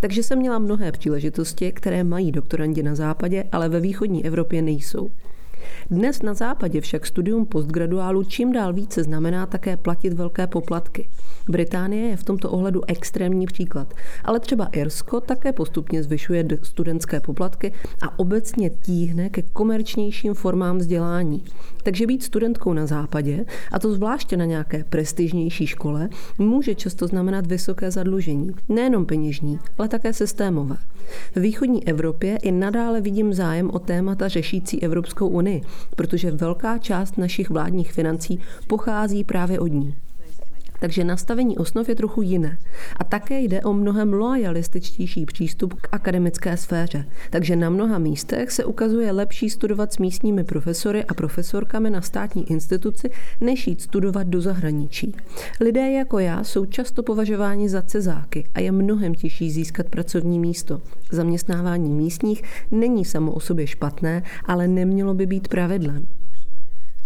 Takže 0.00 0.22
jsem 0.22 0.38
měla 0.38 0.58
mnohé 0.58 0.92
příležitosti, 0.92 1.72
které 1.72 2.04
mají 2.04 2.32
doktorandi 2.32 2.82
na 2.82 2.94
západě, 2.94 3.44
ale 3.52 3.68
ve 3.68 3.80
východní 3.80 4.26
Evropě 4.26 4.62
nejsou. 4.62 5.10
Dnes 5.90 6.22
na 6.22 6.34
západě 6.34 6.80
však 6.80 7.06
studium 7.06 7.46
postgraduálu 7.46 8.24
čím 8.24 8.52
dál 8.52 8.72
více 8.72 9.02
znamená 9.02 9.46
také 9.46 9.76
platit 9.76 10.12
velké 10.12 10.46
poplatky. 10.46 11.08
Británie 11.48 12.08
je 12.08 12.16
v 12.16 12.24
tomto 12.24 12.50
ohledu 12.50 12.80
extrémní 12.86 13.46
příklad, 13.46 13.94
ale 14.24 14.40
třeba 14.40 14.66
Irsko 14.66 15.20
také 15.20 15.52
postupně 15.52 16.02
zvyšuje 16.02 16.44
studentské 16.62 17.20
poplatky 17.20 17.72
a 18.02 18.18
obecně 18.18 18.70
tíhne 18.70 19.28
ke 19.28 19.42
komerčnějším 19.42 20.34
formám 20.34 20.78
vzdělání. 20.78 21.44
Takže 21.82 22.06
být 22.06 22.22
studentkou 22.22 22.72
na 22.72 22.86
západě, 22.86 23.44
a 23.72 23.78
to 23.78 23.92
zvláště 23.92 24.36
na 24.36 24.44
nějaké 24.44 24.84
prestižnější 24.84 25.66
škole, 25.66 26.08
může 26.38 26.74
často 26.74 27.06
znamenat 27.06 27.46
vysoké 27.46 27.90
zadlužení. 27.90 28.50
Nejenom 28.68 29.06
peněžní, 29.06 29.58
ale 29.78 29.88
také 29.88 30.12
systémové. 30.12 30.76
V 31.34 31.40
východní 31.40 31.88
Evropě 31.88 32.36
i 32.36 32.52
nadále 32.52 33.00
vidím 33.00 33.34
zájem 33.34 33.70
o 33.70 33.78
témata 33.78 34.28
řešící 34.28 34.82
Evropskou 34.82 35.28
unii, 35.28 35.61
protože 35.96 36.30
velká 36.30 36.78
část 36.78 37.18
našich 37.18 37.50
vládních 37.50 37.92
financí 37.92 38.40
pochází 38.66 39.24
právě 39.24 39.60
od 39.60 39.66
ní 39.66 39.94
takže 40.82 41.04
nastavení 41.04 41.58
osnov 41.58 41.88
je 41.88 41.94
trochu 41.94 42.22
jiné. 42.22 42.58
A 42.96 43.04
také 43.04 43.40
jde 43.40 43.62
o 43.62 43.72
mnohem 43.72 44.12
loajalističtější 44.12 45.26
přístup 45.26 45.74
k 45.74 45.88
akademické 45.92 46.56
sféře. 46.56 47.04
Takže 47.30 47.56
na 47.56 47.70
mnoha 47.70 47.98
místech 47.98 48.50
se 48.50 48.64
ukazuje 48.64 49.12
lepší 49.12 49.50
studovat 49.50 49.92
s 49.92 49.98
místními 49.98 50.44
profesory 50.44 51.04
a 51.04 51.14
profesorkami 51.14 51.90
na 51.90 52.00
státní 52.00 52.50
instituci, 52.50 53.10
než 53.40 53.66
jít 53.66 53.82
studovat 53.82 54.26
do 54.26 54.40
zahraničí. 54.40 55.14
Lidé 55.60 55.90
jako 55.90 56.18
já 56.18 56.44
jsou 56.44 56.64
často 56.64 57.02
považováni 57.02 57.68
za 57.68 57.82
cezáky 57.82 58.44
a 58.54 58.60
je 58.60 58.72
mnohem 58.72 59.14
těžší 59.14 59.50
získat 59.50 59.88
pracovní 59.88 60.38
místo. 60.38 60.80
Zaměstnávání 61.12 61.90
místních 61.90 62.42
není 62.70 63.04
samo 63.04 63.32
o 63.32 63.40
sobě 63.40 63.66
špatné, 63.66 64.22
ale 64.44 64.68
nemělo 64.68 65.14
by 65.14 65.26
být 65.26 65.48
pravidlem. 65.48 66.06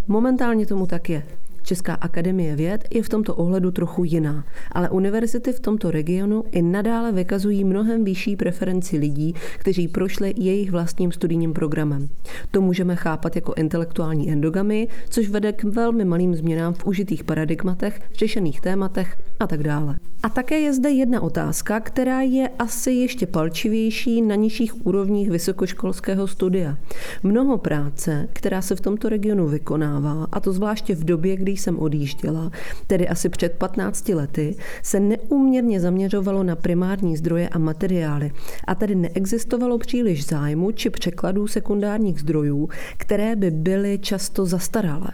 Momentálně 0.08 0.66
tomu 0.66 0.86
tak 0.86 1.10
je. 1.10 1.22
Česká 1.66 1.94
akademie 1.94 2.56
věd 2.56 2.88
je 2.94 3.02
v 3.02 3.08
tomto 3.08 3.34
ohledu 3.34 3.70
trochu 3.70 4.04
jiná, 4.04 4.44
ale 4.72 4.90
univerzity 4.90 5.52
v 5.52 5.60
tomto 5.60 5.90
regionu 5.90 6.44
i 6.52 6.62
nadále 6.62 7.12
vykazují 7.12 7.64
mnohem 7.64 8.04
vyšší 8.04 8.36
preferenci 8.36 8.98
lidí, 8.98 9.34
kteří 9.58 9.88
prošli 9.88 10.34
jejich 10.36 10.70
vlastním 10.70 11.12
studijním 11.12 11.52
programem. 11.52 12.08
To 12.50 12.60
můžeme 12.60 12.96
chápat 12.96 13.36
jako 13.36 13.54
intelektuální 13.56 14.32
endogamy, 14.32 14.88
což 15.08 15.28
vede 15.28 15.52
k 15.52 15.64
velmi 15.64 16.04
malým 16.04 16.34
změnám 16.34 16.74
v 16.74 16.86
užitých 16.86 17.24
paradigmatech, 17.24 18.00
řešených 18.14 18.60
tématech 18.60 19.18
a 19.40 19.46
tak 19.46 19.62
dále. 19.62 19.98
A 20.22 20.28
také 20.28 20.58
je 20.58 20.72
zde 20.72 20.90
jedna 20.90 21.20
otázka, 21.20 21.80
která 21.80 22.20
je 22.20 22.48
asi 22.58 22.90
ještě 22.90 23.26
palčivější 23.26 24.22
na 24.22 24.34
nižších 24.34 24.86
úrovních 24.86 25.30
vysokoškolského 25.30 26.26
studia. 26.26 26.78
Mnoho 27.22 27.58
práce, 27.58 28.28
která 28.32 28.62
se 28.62 28.76
v 28.76 28.80
tomto 28.80 29.08
regionu 29.08 29.48
vykonává, 29.48 30.26
a 30.32 30.40
to 30.40 30.52
zvláště 30.52 30.94
v 30.94 31.04
době, 31.04 31.36
kdy 31.36 31.55
jsem 31.60 31.78
odjížděla, 31.78 32.50
tedy 32.86 33.08
asi 33.08 33.28
před 33.28 33.52
15 33.52 34.08
lety, 34.08 34.56
se 34.82 35.00
neúměrně 35.00 35.80
zaměřovalo 35.80 36.42
na 36.42 36.56
primární 36.56 37.16
zdroje 37.16 37.48
a 37.48 37.58
materiály 37.58 38.32
a 38.66 38.74
tedy 38.74 38.94
neexistovalo 38.94 39.78
příliš 39.78 40.26
zájmu 40.26 40.72
či 40.72 40.90
překladů 40.90 41.46
sekundárních 41.46 42.20
zdrojů, 42.20 42.68
které 42.96 43.36
by 43.36 43.50
byly 43.50 43.98
často 43.98 44.46
zastaralé. 44.46 45.10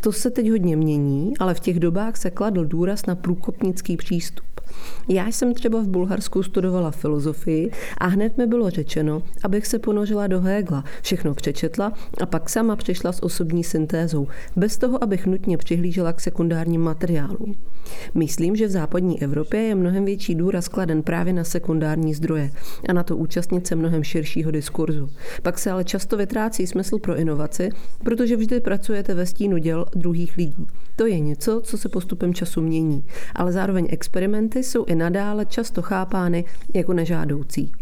To 0.00 0.12
se 0.12 0.30
teď 0.30 0.50
hodně 0.50 0.76
mění, 0.76 1.32
ale 1.38 1.54
v 1.54 1.60
těch 1.60 1.80
dobách 1.80 2.16
se 2.16 2.30
kladl 2.30 2.64
důraz 2.64 3.06
na 3.06 3.14
průkopnický 3.14 3.96
přístup. 3.96 4.44
Já 5.08 5.26
jsem 5.26 5.54
třeba 5.54 5.80
v 5.80 5.88
Bulharsku 5.88 6.42
studovala 6.42 6.90
filozofii 6.90 7.70
a 7.98 8.06
hned 8.06 8.38
mi 8.38 8.46
bylo 8.46 8.70
řečeno, 8.70 9.22
abych 9.44 9.66
se 9.66 9.78
ponořila 9.78 10.26
do 10.26 10.40
Hegla, 10.40 10.84
všechno 11.02 11.34
přečetla 11.34 11.92
a 12.20 12.26
pak 12.26 12.50
sama 12.50 12.76
přišla 12.76 13.12
s 13.12 13.22
osobní 13.22 13.64
syntézou, 13.64 14.28
bez 14.56 14.76
toho, 14.76 15.04
abych 15.04 15.26
nutně 15.26 15.56
přihlížela 15.56 16.12
k 16.12 16.20
sekundárním 16.20 16.80
materiálům. 16.80 17.54
Myslím, 18.14 18.56
že 18.56 18.66
v 18.66 18.70
západní 18.70 19.22
Evropě 19.22 19.60
je 19.60 19.74
mnohem 19.74 20.04
větší 20.04 20.34
důraz 20.34 20.68
kladen 20.68 21.02
právě 21.02 21.32
na 21.32 21.44
sekundární 21.44 22.14
zdroje 22.14 22.50
a 22.88 22.92
na 22.92 23.02
to 23.02 23.16
účastnit 23.16 23.66
se 23.66 23.76
mnohem 23.76 24.04
širšího 24.04 24.50
diskurzu. 24.50 25.08
Pak 25.42 25.58
se 25.58 25.70
ale 25.70 25.84
často 25.84 26.16
vytrácí 26.16 26.66
smysl 26.66 26.98
pro 26.98 27.16
inovaci, 27.16 27.68
protože 28.04 28.36
vždy 28.36 28.60
pracujete 28.60 29.14
ve 29.14 29.26
stínu 29.26 29.58
děl 29.62 29.86
druhých 29.94 30.36
lidí. 30.36 30.66
To 30.96 31.06
je 31.06 31.20
něco, 31.20 31.60
co 31.64 31.78
se 31.78 31.88
postupem 31.88 32.34
času 32.34 32.60
mění, 32.60 33.04
ale 33.34 33.52
zároveň 33.52 33.86
experimenty 33.90 34.64
jsou 34.64 34.84
i 34.84 34.94
nadále 34.94 35.46
často 35.46 35.82
chápány 35.82 36.44
jako 36.74 36.92
nežádoucí. 36.92 37.72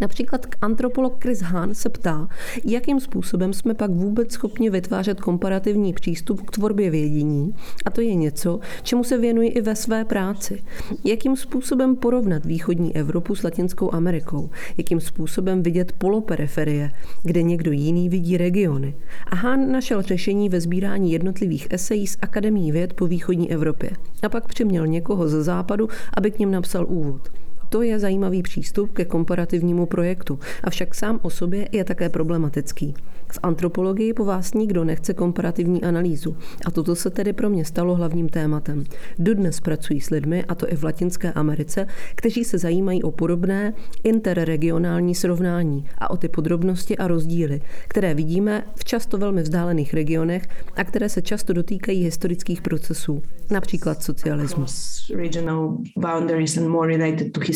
Například 0.00 0.46
antropolog 0.60 1.22
Chris 1.22 1.40
Hahn 1.40 1.74
se 1.74 1.88
ptá, 1.88 2.28
jakým 2.64 3.00
způsobem 3.00 3.52
jsme 3.52 3.74
pak 3.74 3.90
vůbec 3.90 4.32
schopni 4.32 4.70
vytvářet 4.70 5.20
komparativní 5.20 5.92
přístup 5.92 6.40
k 6.40 6.50
tvorbě 6.50 6.90
vědění, 6.90 7.54
a 7.86 7.90
to 7.90 8.00
je 8.00 8.14
něco, 8.14 8.60
čemu 8.82 9.04
se 9.04 9.18
věnuji 9.18 9.48
i 9.48 9.60
ve 9.60 9.76
své 9.76 10.04
práci. 10.04 10.62
Jakým 11.04 11.36
způsobem 11.36 11.96
porovnat 11.96 12.44
východní 12.44 12.96
Evropu 12.96 13.34
s 13.34 13.42
Latinskou 13.42 13.94
Amerikou? 13.94 14.50
Jakým 14.76 15.00
způsobem 15.00 15.62
vidět 15.62 15.92
poloperiferie, 15.92 16.90
kde 17.22 17.42
někdo 17.42 17.72
jiný 17.72 18.08
vidí 18.08 18.36
regiony? 18.36 18.94
A 19.26 19.36
Hahn 19.36 19.72
našel 19.72 20.02
řešení 20.02 20.48
ve 20.48 20.60
sbírání 20.60 21.12
jednotlivých 21.12 21.66
esejí 21.70 22.06
z 22.06 22.16
Akademii 22.22 22.72
věd 22.72 22.92
po 22.92 23.06
východní 23.06 23.52
Evropě. 23.52 23.90
A 24.22 24.28
pak 24.28 24.46
přiměl 24.46 24.86
někoho 24.86 25.28
ze 25.28 25.42
západu, 25.42 25.88
aby 26.14 26.30
k 26.30 26.38
ním 26.38 26.50
napsal 26.50 26.86
úvod. 26.88 27.28
To 27.70 27.82
je 27.82 27.98
zajímavý 27.98 28.42
přístup 28.42 28.92
ke 28.92 29.04
komparativnímu 29.04 29.86
projektu, 29.86 30.38
avšak 30.64 30.94
sám 30.94 31.20
o 31.22 31.30
sobě 31.30 31.68
je 31.72 31.84
také 31.84 32.08
problematický. 32.08 32.94
V 33.32 33.38
antropologii 33.42 34.14
po 34.14 34.24
vás 34.24 34.54
nikdo 34.54 34.84
nechce 34.84 35.14
komparativní 35.14 35.82
analýzu 35.82 36.36
a 36.64 36.70
toto 36.70 36.96
se 36.96 37.10
tedy 37.10 37.32
pro 37.32 37.50
mě 37.50 37.64
stalo 37.64 37.94
hlavním 37.94 38.28
tématem. 38.28 38.84
Dodnes 39.18 39.60
pracuji 39.60 40.00
s 40.00 40.10
lidmi, 40.10 40.44
a 40.44 40.54
to 40.54 40.72
i 40.72 40.76
v 40.76 40.84
Latinské 40.84 41.32
Americe, 41.32 41.86
kteří 42.14 42.44
se 42.44 42.58
zajímají 42.58 43.02
o 43.02 43.10
podobné 43.10 43.74
interregionální 44.04 45.14
srovnání 45.14 45.86
a 45.98 46.10
o 46.10 46.16
ty 46.16 46.28
podrobnosti 46.28 46.96
a 46.96 47.06
rozdíly, 47.06 47.60
které 47.88 48.14
vidíme 48.14 48.64
v 48.74 48.84
často 48.84 49.18
velmi 49.18 49.42
vzdálených 49.42 49.94
regionech 49.94 50.48
a 50.76 50.84
které 50.84 51.08
se 51.08 51.22
často 51.22 51.52
dotýkají 51.52 52.04
historických 52.04 52.62
procesů, 52.62 53.22
například 53.50 54.02
socialismu. 54.02 54.66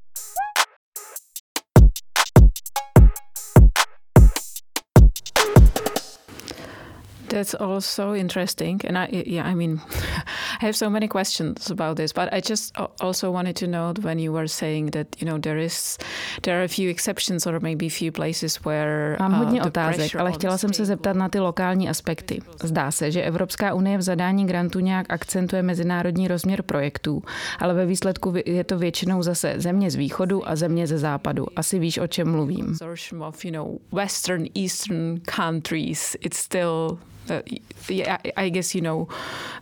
That's 7.29 7.55
also 7.55 8.13
interesting, 8.13 8.81
and 8.87 8.97
I 8.97 9.23
yeah, 9.25 9.51
I 9.51 9.55
mean, 9.55 9.81
I 10.61 10.65
have 10.65 10.75
so 10.75 10.89
many 10.89 11.07
questions 11.07 11.71
about 11.71 11.97
this, 11.97 12.13
but 12.13 12.33
I 12.33 12.41
just 12.41 12.73
also 13.01 13.31
wanted 13.31 13.55
to 13.55 13.67
know 13.67 13.93
when 14.01 14.19
you 14.19 14.33
were 14.33 14.47
saying 14.47 14.91
that 14.91 15.07
you 15.19 15.25
know 15.25 15.39
there 15.39 15.57
is 15.57 15.97
there 16.41 16.59
are 16.59 16.63
a 16.63 16.67
few 16.67 16.89
exceptions 16.89 17.47
or 17.47 17.59
maybe 17.59 17.89
few 17.89 18.11
places 18.11 18.65
where 18.65 19.17
Mám 19.19 19.33
uh, 19.33 19.37
hodně 19.37 19.61
uh, 19.61 19.67
otázek, 19.67 20.15
ale 20.15 20.31
chtěla 20.31 20.57
jsem 20.57 20.73
se 20.73 20.85
zeptat 20.85 21.15
na 21.15 21.29
ty 21.29 21.39
lokální 21.39 21.89
aspekty. 21.89 22.41
Zdá 22.63 22.91
se, 22.91 23.11
že 23.11 23.21
Evropská 23.21 23.73
unie 23.73 23.97
v 23.97 24.01
zadání 24.01 24.47
grantu 24.47 24.79
nějak 24.79 25.05
akcentuje 25.09 25.61
mezinárodní 25.63 26.27
rozměr 26.27 26.61
projektů, 26.61 27.23
ale 27.59 27.73
ve 27.73 27.85
výsledku 27.85 28.33
je 28.45 28.63
to 28.63 28.77
většinou 28.77 29.23
zase 29.23 29.53
země 29.57 29.91
z 29.91 29.95
východu 29.95 30.49
a 30.49 30.55
země 30.55 30.87
ze 30.87 30.97
západu. 30.97 31.45
Asi 31.55 31.79
víš, 31.79 31.97
o 31.97 32.07
čem 32.07 32.31
mluvím. 32.31 32.77
Of, 33.19 33.45
you 33.45 33.51
know, 33.51 33.77
western, 33.91 34.45
eastern 34.55 35.21
countries, 35.35 36.15
it's 36.21 36.37
still 36.37 36.97
uh, 37.29 37.41
yeah, 37.89 38.17
I 38.37 38.49
guess 38.49 38.75
you 38.75 38.81
know, 38.81 39.07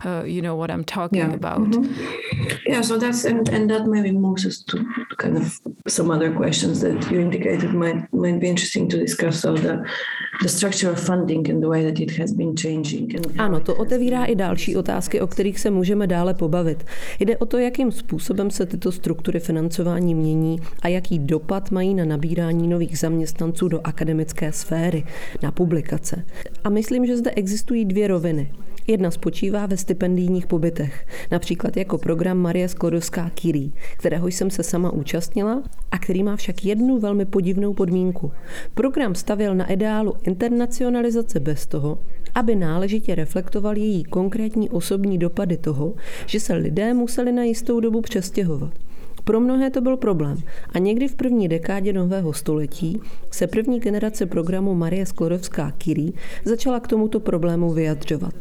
uh, 0.04 0.24
you 0.24 0.42
know 0.42 0.56
what 0.56 0.70
I'm 0.70 0.84
talking 0.84 1.18
yeah. 1.18 1.32
about. 1.32 1.60
Mm-hmm. 1.60 2.56
Yeah, 2.66 2.80
so 2.80 2.98
that's 2.98 3.24
and, 3.24 3.48
and 3.48 3.70
that 3.70 3.86
maybe 3.86 4.10
moves 4.12 4.46
us 4.46 4.62
to 4.64 4.84
kind 5.18 5.36
of 5.36 5.60
some 5.86 6.10
other 6.10 6.32
questions 6.32 6.80
that 6.80 7.10
you 7.10 7.20
indicated 7.20 7.74
might 7.74 8.12
might 8.12 8.40
be 8.40 8.48
interesting 8.48 8.88
to 8.90 8.98
discuss. 8.98 9.40
So 9.40 9.54
the 9.54 9.86
the 10.42 10.48
structure 10.48 10.92
of 10.92 11.06
funding 11.06 11.50
and 11.50 11.60
the 11.60 11.66
way 11.66 11.84
that 11.84 12.00
it 12.00 12.18
has 12.18 12.32
been 12.32 12.54
changing. 12.56 13.16
And 13.16 13.40
ano, 13.40 13.60
to 13.60 13.74
otevírá 13.74 14.24
i 14.24 14.34
další 14.34 14.76
otázky, 14.76 15.20
o 15.20 15.26
kterých 15.26 15.60
se 15.60 15.70
můžeme 15.70 16.06
dále 16.06 16.34
pobavit. 16.34 16.84
Jde 17.20 17.36
o 17.36 17.46
to, 17.46 17.58
jakým 17.58 17.92
způsobem 17.92 18.50
se 18.50 18.66
tyto 18.66 18.92
struktury 18.92 19.40
financování 19.40 20.14
mění 20.14 20.60
a 20.82 20.88
jaký 20.88 21.18
dopad 21.18 21.70
mají 21.70 21.94
na 21.94 22.04
nabírání 22.04 22.68
nových 22.68 22.98
zaměstnanců 22.98 23.68
do 23.68 23.80
akademické 23.84 24.52
sféry, 24.52 25.04
na 25.42 25.50
publikace. 25.50 26.24
A 26.64 26.68
myslím, 26.68 27.06
že 27.06 27.16
zde 27.16 27.30
existují 27.30 27.84
dvě 27.84 28.08
roviny. 28.08 28.50
Jedna 28.86 29.10
spočívá 29.10 29.66
ve 29.66 29.76
stipendijních 29.76 30.46
pobytech, 30.46 31.06
například 31.30 31.76
jako 31.76 31.98
program 31.98 32.38
Maria 32.38 32.68
Sklodovská 32.68 33.30
Curie, 33.34 33.70
kterého 33.96 34.28
jsem 34.28 34.50
se 34.50 34.62
sama 34.62 34.90
účastnila 34.90 35.62
a 35.90 35.98
který 35.98 36.22
má 36.22 36.36
však 36.36 36.64
jednu 36.64 36.98
velmi 36.98 37.24
podivnou 37.24 37.74
podmínku. 37.74 38.32
Program 38.74 39.14
stavěl 39.14 39.54
na 39.54 39.66
ideálu 39.66 40.14
internacionalizace 40.22 41.40
bez 41.40 41.66
toho, 41.66 41.98
aby 42.34 42.54
náležitě 42.56 43.14
reflektoval 43.14 43.76
její 43.76 44.04
konkrétní 44.04 44.70
osobní 44.70 45.18
dopady 45.18 45.56
toho, 45.56 45.94
že 46.26 46.40
se 46.40 46.54
lidé 46.54 46.94
museli 46.94 47.32
na 47.32 47.42
jistou 47.42 47.80
dobu 47.80 48.00
přestěhovat. 48.00 48.72
Pro 49.24 49.40
mnohé 49.40 49.70
to 49.70 49.80
byl 49.80 49.96
problém 49.96 50.38
a 50.74 50.78
někdy 50.78 51.08
v 51.08 51.14
první 51.14 51.48
dekádě 51.48 51.92
nového 51.92 52.32
století 52.32 53.00
se 53.30 53.46
první 53.46 53.80
generace 53.80 54.26
programu 54.26 54.74
Marie 54.74 55.06
Sklodovská 55.06 55.72
Curie 55.78 56.12
začala 56.44 56.80
k 56.80 56.88
tomuto 56.88 57.20
problému 57.20 57.72
vyjadřovat. 57.72 58.34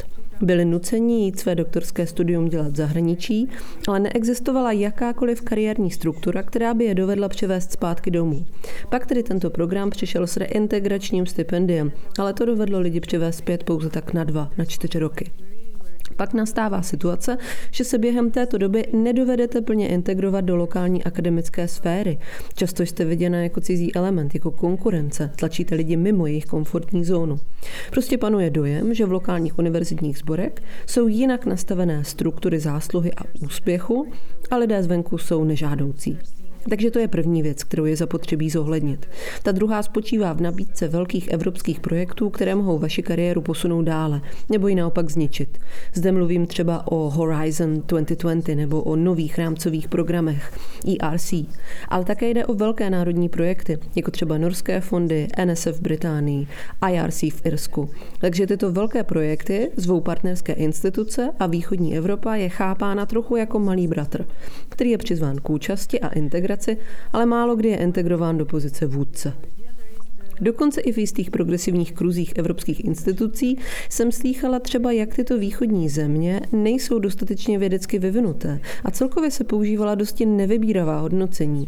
Byli 0.43 0.65
nuceni 0.65 1.25
jít 1.25 1.39
své 1.39 1.55
doktorské 1.55 2.07
studium 2.07 2.50
dělat 2.50 2.71
v 2.71 2.75
zahraničí, 2.75 3.50
ale 3.88 4.00
neexistovala 4.00 4.71
jakákoliv 4.71 5.41
kariérní 5.41 5.91
struktura, 5.91 6.43
která 6.43 6.73
by 6.73 6.85
je 6.85 6.95
dovedla 6.95 7.29
převést 7.29 7.71
zpátky 7.71 8.12
domů. 8.12 8.45
Pak 8.89 9.05
tedy 9.05 9.23
tento 9.23 9.50
program 9.50 9.89
přišel 9.89 10.27
s 10.27 10.38
reintegračním 10.38 11.25
stipendiem, 11.25 11.91
ale 12.19 12.33
to 12.33 12.45
dovedlo 12.45 12.79
lidi 12.79 13.00
přivést 13.00 13.38
zpět 13.38 13.63
pouze 13.63 13.89
tak 13.89 14.13
na 14.13 14.23
dva, 14.23 14.51
na 14.57 14.65
čtyři 14.65 15.00
roky. 15.00 15.31
Pak 16.15 16.34
nastává 16.34 16.82
situace, 16.82 17.38
že 17.72 17.84
se 17.84 17.98
během 17.98 18.32
této 18.32 18.58
doby 18.58 18.86
nedovedete 18.93 19.62
plně 19.62 19.88
integrovat 19.88 20.46
do 20.46 20.55
lokální 20.55 21.03
akademické 21.03 21.67
sféry. 21.67 22.20
Často 22.55 22.84
jste 22.84 23.05
viděna 23.05 23.43
jako 23.43 23.62
cizí 23.62 23.96
element, 23.96 24.34
jako 24.34 24.51
konkurence, 24.51 25.32
tlačíte 25.36 25.75
lidi 25.75 25.96
mimo 25.96 26.27
jejich 26.27 26.46
komfortní 26.46 27.05
zónu. 27.05 27.39
Prostě 27.91 28.17
panuje 28.17 28.50
dojem, 28.50 28.93
že 28.93 29.05
v 29.05 29.12
lokálních 29.12 29.60
univerzitních 29.60 30.17
sborech 30.17 30.53
jsou 30.86 31.08
jinak 31.08 31.46
nastavené 31.46 32.03
struktury 32.03 32.60
zásluhy 32.60 33.12
a 33.13 33.22
úspěchu 33.46 34.08
a 34.51 34.58
lidé 34.58 34.84
zvenku 34.84 35.17
jsou 35.17 35.43
nežádoucí. 35.43 36.20
Takže 36.70 36.91
to 36.91 37.00
je 37.00 37.08
první 37.08 37.41
věc, 37.41 37.63
kterou 37.63 37.86
je 37.86 37.96
zapotřebí 37.96 38.50
zohlednit. 38.50 39.08
Ta 39.43 39.51
druhá 39.51 39.84
spočívá 39.84 40.34
v 40.34 40.41
nabídce 40.41 40.88
velkých 40.88 41.27
evropských 41.27 41.79
projektů, 41.79 42.29
které 42.29 42.55
mohou 42.55 42.79
vaši 42.79 43.03
kariéru 43.03 43.41
posunout 43.41 43.82
dále, 43.82 44.22
nebo 44.50 44.67
ji 44.67 44.75
naopak 44.75 45.10
zničit. 45.12 45.58
Zde 45.93 46.12
mluvím 46.12 46.46
třeba 46.46 46.91
o 46.91 47.10
Horizon 47.10 47.84
2020 47.88 48.55
nebo 48.55 48.82
o 48.82 48.96
nových 48.96 49.38
rámcových 49.38 49.88
programech 49.88 50.53
ERC, 50.88 51.34
ale 51.88 52.05
také 52.05 52.29
jde 52.29 52.46
o 52.46 52.53
velké 52.53 52.89
národní 52.89 53.29
projekty, 53.29 53.79
jako 53.96 54.12
třeba 54.12 54.38
norské 54.38 54.82
fondy, 54.82 55.27
NSF 55.46 55.77
v 55.77 55.82
Británii, 55.82 56.48
IRC 56.91 57.22
v 57.22 57.46
Irsku. 57.46 57.89
Takže 58.20 58.48
tyto 58.48 58.72
velké 58.72 59.03
projekty 59.03 59.72
zvou 59.77 60.01
partnerské 60.01 60.53
instituce 60.53 61.29
a 61.39 61.48
východní 61.48 61.98
Evropa 61.98 62.36
je 62.36 62.50
chápána 62.50 63.05
trochu 63.05 63.36
jako 63.36 63.60
malý 63.60 63.88
bratr, 63.88 64.25
který 64.70 64.89
je 64.89 64.98
přizván 64.98 65.36
k 65.36 65.50
účasti 65.50 66.00
a 66.00 66.08
integraci 66.08 66.52
integraci, 66.53 66.77
ale 67.13 67.25
málo 67.25 67.55
kdy 67.55 67.69
je 67.69 67.77
integrován 67.77 68.38
do 68.38 68.45
pozice 68.45 68.86
vůdce. 68.86 69.33
Dokonce 70.42 70.82
i 70.82 70.92
v 70.92 70.98
jistých 70.98 71.32
progresivních 71.32 71.94
kruzích 71.94 72.34
evropských 72.36 72.86
institucí 72.86 73.58
jsem 73.90 74.12
slýchala 74.12 74.60
třeba, 74.60 74.92
jak 74.92 75.16
tyto 75.16 75.38
východní 75.38 75.90
země 75.90 76.42
nejsou 76.52 77.00
dostatečně 77.00 77.60
vědecky 77.60 78.00
vyvinuté 78.00 78.60
a 78.84 78.92
celkově 78.92 79.32
se 79.32 79.44
používala 79.44 79.96
dosti 79.96 80.25
nevybíravá 80.25 81.00
hodnocení. 81.00 81.68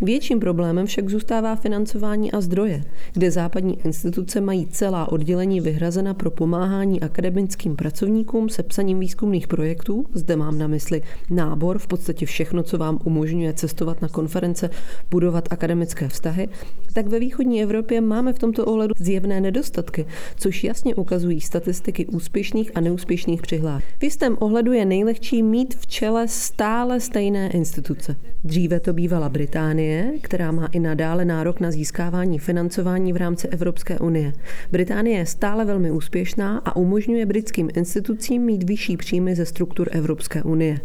Větším 0.00 0.40
problémem 0.40 0.86
však 0.86 1.10
zůstává 1.10 1.56
financování 1.56 2.32
a 2.32 2.40
zdroje, 2.40 2.84
kde 3.12 3.30
západní 3.30 3.80
instituce 3.84 4.40
mají 4.40 4.66
celá 4.66 5.12
oddělení 5.12 5.60
vyhrazena 5.60 6.14
pro 6.14 6.30
pomáhání 6.30 7.00
akademickým 7.00 7.76
pracovníkům 7.76 8.48
se 8.48 8.62
psaním 8.62 9.00
výzkumných 9.00 9.48
projektů. 9.48 10.06
Zde 10.14 10.36
mám 10.36 10.58
na 10.58 10.66
mysli 10.66 11.02
nábor, 11.30 11.78
v 11.78 11.86
podstatě 11.86 12.26
všechno, 12.26 12.62
co 12.62 12.78
vám 12.78 12.98
umožňuje 13.04 13.52
cestovat 13.52 14.02
na 14.02 14.08
konference, 14.08 14.70
budovat 15.10 15.48
akademické 15.50 16.08
vztahy, 16.08 16.48
tak 16.92 17.06
ve 17.06 17.18
východní 17.18 17.62
Evropě 17.62 18.00
máme 18.06 18.32
v 18.32 18.38
tomto 18.38 18.64
ohledu 18.64 18.94
zjevné 18.98 19.40
nedostatky, 19.40 20.06
což 20.36 20.64
jasně 20.64 20.94
ukazují 20.94 21.40
statistiky 21.40 22.06
úspěšných 22.06 22.70
a 22.74 22.80
neúspěšných 22.80 23.42
přihlášek. 23.42 23.88
V 23.98 24.04
jistém 24.04 24.36
ohledu 24.40 24.72
je 24.72 24.84
nejlehčí 24.84 25.42
mít 25.42 25.74
v 25.74 25.86
čele 25.86 26.28
stále 26.28 27.00
stejné 27.00 27.50
instituce. 27.50 28.16
Dříve 28.44 28.80
to 28.80 28.92
bývala 28.92 29.28
Británie, 29.28 30.12
která 30.22 30.52
má 30.52 30.66
i 30.66 30.80
nadále 30.80 31.24
nárok 31.24 31.60
na 31.60 31.70
získávání 31.70 32.38
financování 32.38 33.12
v 33.12 33.16
rámci 33.16 33.48
Evropské 33.48 33.98
unie. 33.98 34.32
Británie 34.72 35.18
je 35.18 35.26
stále 35.26 35.64
velmi 35.64 35.90
úspěšná 35.90 36.58
a 36.58 36.76
umožňuje 36.76 37.26
britským 37.26 37.68
institucím 37.74 38.42
mít 38.42 38.62
vyšší 38.62 38.96
příjmy 38.96 39.34
ze 39.34 39.46
struktur 39.46 39.88
Evropské 39.92 40.42
unie. 40.42 40.80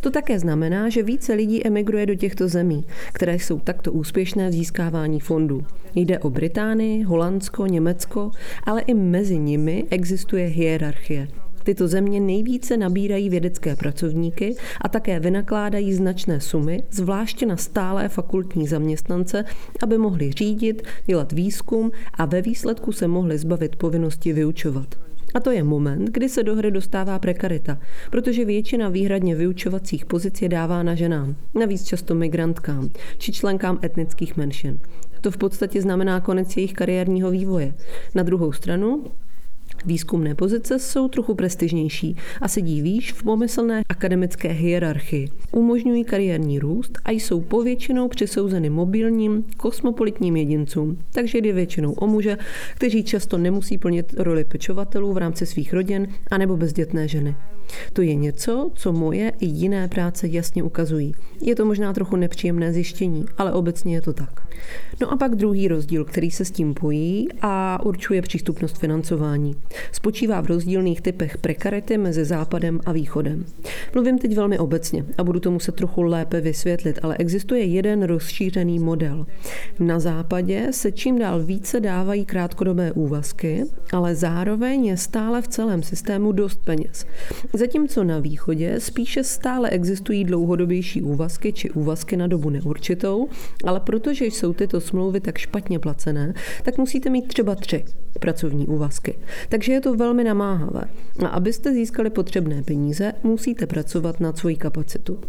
To 0.00 0.10
také 0.10 0.38
znamená, 0.38 0.88
že 0.88 1.02
více 1.02 1.34
lidí 1.34 1.66
emigruje 1.66 2.06
do 2.06 2.14
těchto 2.14 2.48
zemí, 2.48 2.84
které 3.12 3.34
jsou 3.34 3.58
takto 3.58 3.92
úspěšné 3.92 4.48
v 4.48 4.52
získávání 4.52 5.20
fondů. 5.20 5.62
Jde 5.94 6.18
o 6.18 6.30
Británii, 6.30 7.02
Holandsko, 7.02 7.66
Německo, 7.66 8.30
ale 8.64 8.80
i 8.80 8.94
mezi 8.94 9.38
nimi 9.38 9.84
existuje 9.90 10.46
hierarchie. 10.46 11.28
Tyto 11.64 11.88
země 11.88 12.20
nejvíce 12.20 12.76
nabírají 12.76 13.30
vědecké 13.30 13.76
pracovníky 13.76 14.56
a 14.80 14.88
také 14.88 15.20
vynakládají 15.20 15.94
značné 15.94 16.40
sumy, 16.40 16.82
zvláště 16.90 17.46
na 17.46 17.56
stálé 17.56 18.08
fakultní 18.08 18.66
zaměstnance, 18.66 19.44
aby 19.82 19.98
mohli 19.98 20.32
řídit, 20.32 20.82
dělat 21.06 21.32
výzkum 21.32 21.90
a 22.14 22.24
ve 22.24 22.42
výsledku 22.42 22.92
se 22.92 23.08
mohli 23.08 23.38
zbavit 23.38 23.76
povinnosti 23.76 24.32
vyučovat. 24.32 25.11
A 25.34 25.40
to 25.40 25.50
je 25.50 25.62
moment, 25.62 26.10
kdy 26.10 26.28
se 26.28 26.42
do 26.42 26.54
hry 26.54 26.70
dostává 26.70 27.18
prekarita, 27.18 27.78
protože 28.10 28.44
většina 28.44 28.88
výhradně 28.88 29.34
vyučovacích 29.34 30.06
pozic 30.06 30.42
je 30.42 30.48
dávána 30.48 30.94
ženám, 30.94 31.36
navíc 31.54 31.84
často 31.84 32.14
migrantkám 32.14 32.88
či 33.18 33.32
členkám 33.32 33.78
etnických 33.84 34.36
menšin. 34.36 34.78
To 35.20 35.30
v 35.30 35.36
podstatě 35.36 35.82
znamená 35.82 36.20
konec 36.20 36.56
jejich 36.56 36.72
kariérního 36.72 37.30
vývoje. 37.30 37.74
Na 38.14 38.22
druhou 38.22 38.52
stranu 38.52 39.04
Výzkumné 39.86 40.34
pozice 40.34 40.78
jsou 40.78 41.08
trochu 41.08 41.34
prestižnější 41.34 42.16
a 42.40 42.48
sedí 42.48 42.82
výš 42.82 43.12
v 43.12 43.22
pomyslné 43.22 43.82
akademické 43.88 44.48
hierarchii. 44.48 45.28
Umožňují 45.52 46.04
kariérní 46.04 46.58
růst 46.58 46.98
a 47.04 47.10
jsou 47.10 47.40
povětšinou 47.40 48.08
přisouzeny 48.08 48.70
mobilním, 48.70 49.44
kosmopolitním 49.56 50.36
jedincům, 50.36 50.98
takže 51.12 51.38
jde 51.38 51.52
většinou 51.52 51.92
o 51.92 52.06
muže, 52.06 52.36
kteří 52.74 53.04
často 53.04 53.38
nemusí 53.38 53.78
plnit 53.78 54.14
roli 54.18 54.44
pečovatelů 54.44 55.12
v 55.12 55.18
rámci 55.18 55.46
svých 55.46 55.72
rodin 55.72 56.08
anebo 56.30 56.56
bezdětné 56.56 57.08
ženy. 57.08 57.36
To 57.92 58.02
je 58.02 58.14
něco, 58.14 58.70
co 58.74 58.92
moje 58.92 59.32
i 59.40 59.46
jiné 59.46 59.88
práce 59.88 60.28
jasně 60.28 60.62
ukazují. 60.62 61.14
Je 61.40 61.54
to 61.54 61.64
možná 61.64 61.92
trochu 61.92 62.16
nepříjemné 62.16 62.72
zjištění, 62.72 63.24
ale 63.38 63.52
obecně 63.52 63.94
je 63.94 64.02
to 64.02 64.12
tak. 64.12 64.42
No 65.00 65.12
a 65.12 65.16
pak 65.16 65.34
druhý 65.34 65.68
rozdíl, 65.68 66.04
který 66.04 66.30
se 66.30 66.44
s 66.44 66.50
tím 66.50 66.74
pojí 66.74 67.28
a 67.42 67.84
určuje 67.84 68.22
přístupnost 68.22 68.78
financování. 68.78 69.56
Spočívá 69.92 70.40
v 70.40 70.46
rozdílných 70.46 71.00
typech 71.00 71.38
prekarity 71.38 71.98
mezi 71.98 72.24
západem 72.24 72.80
a 72.86 72.92
východem. 72.92 73.44
Mluvím 73.94 74.18
teď 74.18 74.36
velmi 74.36 74.58
obecně 74.58 75.04
a 75.18 75.24
budu 75.24 75.40
to 75.40 75.50
muset 75.50 75.74
trochu 75.74 76.02
lépe 76.02 76.40
vysvětlit, 76.40 76.98
ale 77.02 77.16
existuje 77.16 77.64
jeden 77.64 78.02
rozšířený 78.02 78.78
model. 78.78 79.26
Na 79.78 80.00
západě 80.00 80.68
se 80.70 80.92
čím 80.92 81.18
dál 81.18 81.42
více 81.42 81.80
dávají 81.80 82.24
krátkodobé 82.24 82.92
úvazky, 82.92 83.64
ale 83.92 84.14
zároveň 84.14 84.84
je 84.86 84.96
stále 84.96 85.42
v 85.42 85.48
celém 85.48 85.82
systému 85.82 86.32
dost 86.32 86.60
peněz. 86.64 87.06
Zatímco 87.62 88.04
na 88.04 88.18
východě 88.18 88.80
spíše 88.80 89.24
stále 89.24 89.70
existují 89.70 90.24
dlouhodobější 90.24 91.02
úvazky 91.02 91.52
či 91.52 91.70
úvazky 91.70 92.16
na 92.16 92.26
dobu 92.26 92.50
neurčitou, 92.50 93.28
ale 93.64 93.80
protože 93.80 94.24
jsou 94.24 94.52
tyto 94.52 94.80
smlouvy 94.80 95.20
tak 95.20 95.38
špatně 95.38 95.78
placené, 95.78 96.34
tak 96.62 96.78
musíte 96.78 97.10
mít 97.10 97.28
třeba 97.28 97.54
tři 97.54 97.84
pracovní 98.20 98.66
úvazky. 98.66 99.14
Takže 99.48 99.72
je 99.72 99.80
to 99.80 99.94
velmi 99.94 100.24
namáhavé. 100.24 100.84
A 101.24 101.26
abyste 101.26 101.72
získali 101.72 102.10
potřebné 102.10 102.62
peníze, 102.62 103.12
musíte 103.22 103.66
pracovat 103.66 104.20
na 104.20 104.32
svoji 104.32 104.56
kapacitu. 104.56 105.20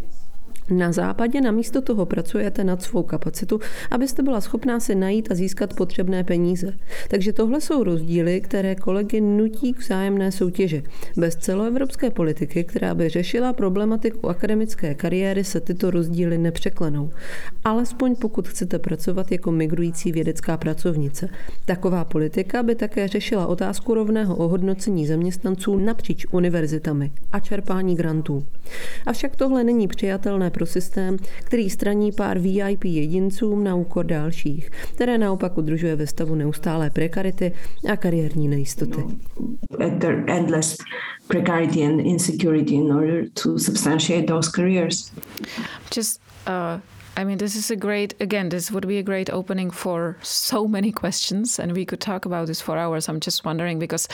Na 0.69 0.91
západě 0.91 1.41
namísto 1.41 1.82
toho 1.82 2.06
pracujete 2.06 2.63
nad 2.63 2.82
svou 2.82 3.04
kapacitu, 3.04 3.60
abyste 3.91 4.23
byla 4.23 4.41
schopná 4.41 4.80
si 4.80 4.95
najít 4.95 5.32
a 5.32 5.36
získat 5.36 5.73
potřebné 5.73 6.23
peníze. 6.23 6.73
Takže 7.08 7.34
tohle 7.34 7.62
jsou 7.62 7.84
rozdíly, 7.84 8.41
které 8.41 8.76
kolegy 8.76 9.21
nutí 9.21 9.73
k 9.73 9.80
vzájemné 9.80 10.32
soutěži. 10.32 10.84
Bez 11.17 11.36
celoevropské 11.36 12.10
politiky, 12.10 12.63
která 12.63 12.95
by 12.95 13.10
řešila 13.10 13.54
problematiku 13.54 14.30
akademické 14.30 14.95
kariéry, 14.95 15.43
se 15.43 15.60
tyto 15.60 15.91
rozdíly 15.91 16.38
nepřeklenou. 16.38 17.10
Alespoň 17.63 18.15
pokud 18.15 18.47
chcete 18.47 18.80
pracovat 18.80 19.32
jako 19.32 19.52
migrující 19.52 20.12
vědecká 20.12 20.58
pracovnice. 20.58 21.30
Taková 21.65 22.06
politika 22.06 22.63
by 22.63 22.76
také 22.76 23.08
řešila 23.08 23.47
otázku 23.47 23.93
rovného 23.93 24.36
ohodnocení 24.36 25.08
zaměstnanců 25.08 25.78
napříč 25.78 26.26
univerzitami 26.32 27.12
a 27.32 27.39
čerpání 27.39 27.95
grantů. 27.95 28.45
Avšak 29.06 29.36
tohle 29.36 29.63
není 29.63 29.88
přijatelné 29.88 30.49
pro 30.54 30.66
systém, 30.66 31.18
který 31.44 31.70
straní 31.70 32.12
pár 32.12 32.39
VIP 32.39 32.86
jedincům 32.86 33.63
na 33.63 33.76
úkor 33.76 34.06
dalších, 34.06 34.70
které 34.94 35.18
naopak 35.18 35.58
udržuje 35.58 35.96
ve 35.96 36.08
stavu 36.08 36.36
neustálé 36.36 36.89
prekarity 36.89 37.52
a 37.92 37.98
kariérní 37.98 38.48
nejistoty. 38.48 39.04
endless 40.28 40.78
precarity 41.28 41.86
and 41.86 42.00
insecurity 42.00 42.76
in 42.76 42.92
order 42.92 43.26
to 43.44 43.60
substantiate 43.60 44.24
those 44.24 44.52
careers. 44.56 45.12
Just 45.96 46.22
uh, 46.48 46.80
I 47.15 47.26
mean, 47.26 47.38
this 47.38 47.56
is 47.56 47.71
a 47.71 47.76
great, 47.76 48.15
again, 48.21 48.49
this 48.49 48.71
would 48.71 48.88
be 48.88 48.97
a 48.97 49.04
great 49.04 49.30
opening 49.34 49.71
for 49.71 50.15
so 50.23 50.67
many 50.67 50.91
questions, 50.91 51.60
and 51.60 51.71
we 51.71 51.86
could 51.86 51.99
talk 51.99 52.26
about 52.26 52.47
this 52.47 52.62
for 52.62 52.78
hours. 52.78 53.08
I'm 53.08 53.19
just 53.26 53.45
wondering, 53.45 53.80
because 53.80 54.08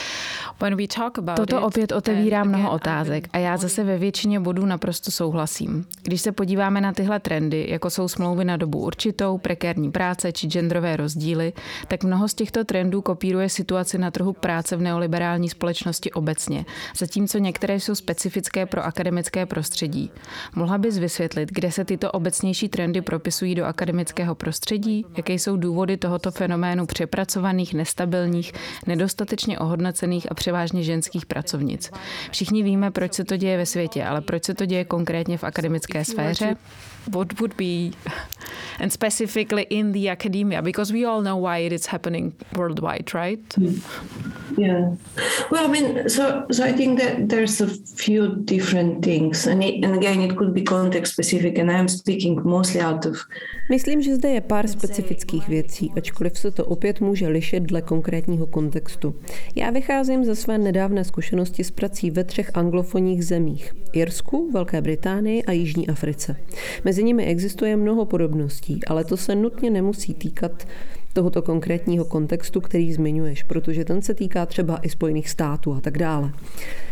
when 0.60 0.76
we 0.76 0.86
talk 0.86 1.18
about 1.18 1.36
Toto 1.36 1.56
it, 1.56 1.62
opět 1.62 1.92
otevírá 1.92 2.44
mnoho 2.44 2.70
otázek 2.70 3.28
a 3.32 3.38
já 3.38 3.56
zase 3.56 3.84
ve 3.84 3.98
většině 3.98 4.40
bodů 4.40 4.66
naprosto 4.66 5.10
souhlasím. 5.10 5.86
Když 6.02 6.20
se 6.20 6.32
podíváme 6.32 6.80
na 6.80 6.92
tyhle 6.92 7.20
trendy, 7.20 7.66
jako 7.68 7.90
jsou 7.90 8.08
smlouvy 8.08 8.44
na 8.44 8.56
dobu 8.56 8.78
určitou, 8.78 9.38
prekérní 9.38 9.90
práce 9.90 10.32
či 10.32 10.46
genderové 10.46 10.96
rozdíly, 10.96 11.52
tak 11.88 12.04
mnoho 12.04 12.28
z 12.28 12.34
těchto 12.34 12.64
trendů 12.64 13.02
kopíruje 13.02 13.48
situaci 13.48 13.98
na 13.98 14.10
trhu 14.10 14.32
práce 14.32 14.76
v 14.76 14.80
neoliberální 14.80 15.48
společnosti 15.48 16.12
obecně, 16.12 16.64
zatímco 16.96 17.38
některé 17.38 17.80
jsou 17.80 17.94
specifické 17.94 18.66
pro 18.66 18.84
akademické 18.84 19.46
prostředí. 19.46 20.10
Mohla 20.54 20.78
bys 20.78 20.98
vysvětlit, 20.98 21.48
kde 21.52 21.72
se 21.72 21.84
tyto 21.84 22.12
obecnější 22.12 22.68
trendy 22.68 22.89
trendy 22.90 23.02
propisují 23.02 23.54
do 23.54 23.64
akademického 23.64 24.34
prostředí? 24.34 25.06
Jaké 25.16 25.32
jsou 25.32 25.56
důvody 25.56 25.96
tohoto 25.96 26.30
fenoménu 26.30 26.86
přepracovaných, 26.86 27.74
nestabilních, 27.74 28.52
nedostatečně 28.86 29.58
ohodnocených 29.58 30.30
a 30.30 30.34
převážně 30.34 30.82
ženských 30.82 31.26
pracovnic? 31.26 31.90
Všichni 32.30 32.62
víme, 32.62 32.90
proč 32.90 33.14
se 33.14 33.24
to 33.24 33.36
děje 33.36 33.56
ve 33.56 33.66
světě, 33.66 34.04
ale 34.04 34.20
proč 34.20 34.44
se 34.44 34.54
to 34.54 34.66
děje 34.66 34.84
konkrétně 34.84 35.38
v 35.38 35.44
akademické 35.44 36.04
sféře? 36.04 36.56
What 37.06 37.40
would 37.40 37.56
be, 37.56 37.92
and 38.78 38.92
specifically 38.92 39.66
in 39.70 39.92
the 39.92 40.10
academia, 40.10 40.62
because 40.62 40.92
we 40.92 41.04
all 41.04 41.22
know 41.22 41.36
why 41.36 41.58
it 41.58 41.72
is 41.72 41.86
happening 41.86 42.34
worldwide, 42.56 43.14
right? 43.14 43.40
Yeah. 44.58 44.96
Well, 45.50 45.64
I 45.64 45.68
mean, 45.68 46.08
so 46.08 46.44
so 46.50 46.64
I 46.64 46.72
think 46.72 46.98
that 47.00 47.28
there's 47.28 47.60
a 47.60 47.68
few 47.96 48.34
different 48.44 49.02
things, 49.04 49.46
and 49.46 49.64
it, 49.64 49.84
and 49.84 49.96
again, 49.96 50.20
it 50.20 50.36
could 50.36 50.52
be 50.54 50.62
context 50.62 51.12
specific, 51.12 51.58
and 51.58 51.70
I'm 51.70 51.88
speaking 51.88 52.40
mostly 52.44 52.80
out 52.80 53.06
of. 53.06 53.16
Myslím, 53.70 54.02
že 54.02 54.14
zde 54.14 54.28
je 54.28 54.40
pár 54.40 54.68
specifických 54.68 55.48
věcí, 55.48 55.92
ačkoliv 55.96 56.38
se 56.38 56.50
to 56.50 56.64
opět 56.64 57.00
může 57.00 57.28
lišit 57.28 57.62
dle 57.62 57.82
konkrétního 57.82 58.46
kontextu. 58.46 59.14
Já 59.54 59.70
vycházím 59.70 60.24
ze 60.24 60.36
své 60.36 60.58
nedávné 60.58 61.04
zkušenosti 61.04 61.64
s 61.64 61.70
prací 61.70 62.10
ve 62.10 62.24
třech 62.24 62.50
anglofonních 62.54 63.24
zemích. 63.24 63.74
Irsku, 63.92 64.50
Velké 64.52 64.80
Británii 64.80 65.44
a 65.44 65.52
Jižní 65.52 65.88
Africe. 65.88 66.36
Mezi 66.90 67.04
nimi 67.04 67.24
existuje 67.24 67.76
mnoho 67.76 68.04
podobností, 68.04 68.80
ale 68.86 69.04
to 69.04 69.16
se 69.16 69.34
nutně 69.34 69.70
nemusí 69.70 70.14
týkat 70.14 70.66
tohoto 71.12 71.42
konkrétního 71.42 72.04
kontextu, 72.04 72.60
který 72.60 72.92
zmiňuješ, 72.92 73.42
protože 73.42 73.84
ten 73.84 74.02
se 74.02 74.14
týká 74.14 74.46
třeba 74.46 74.78
i 74.82 74.88
Spojených 74.88 75.28
států 75.28 75.72
a 75.74 75.80
tak 75.80 75.98
dále. 75.98 76.32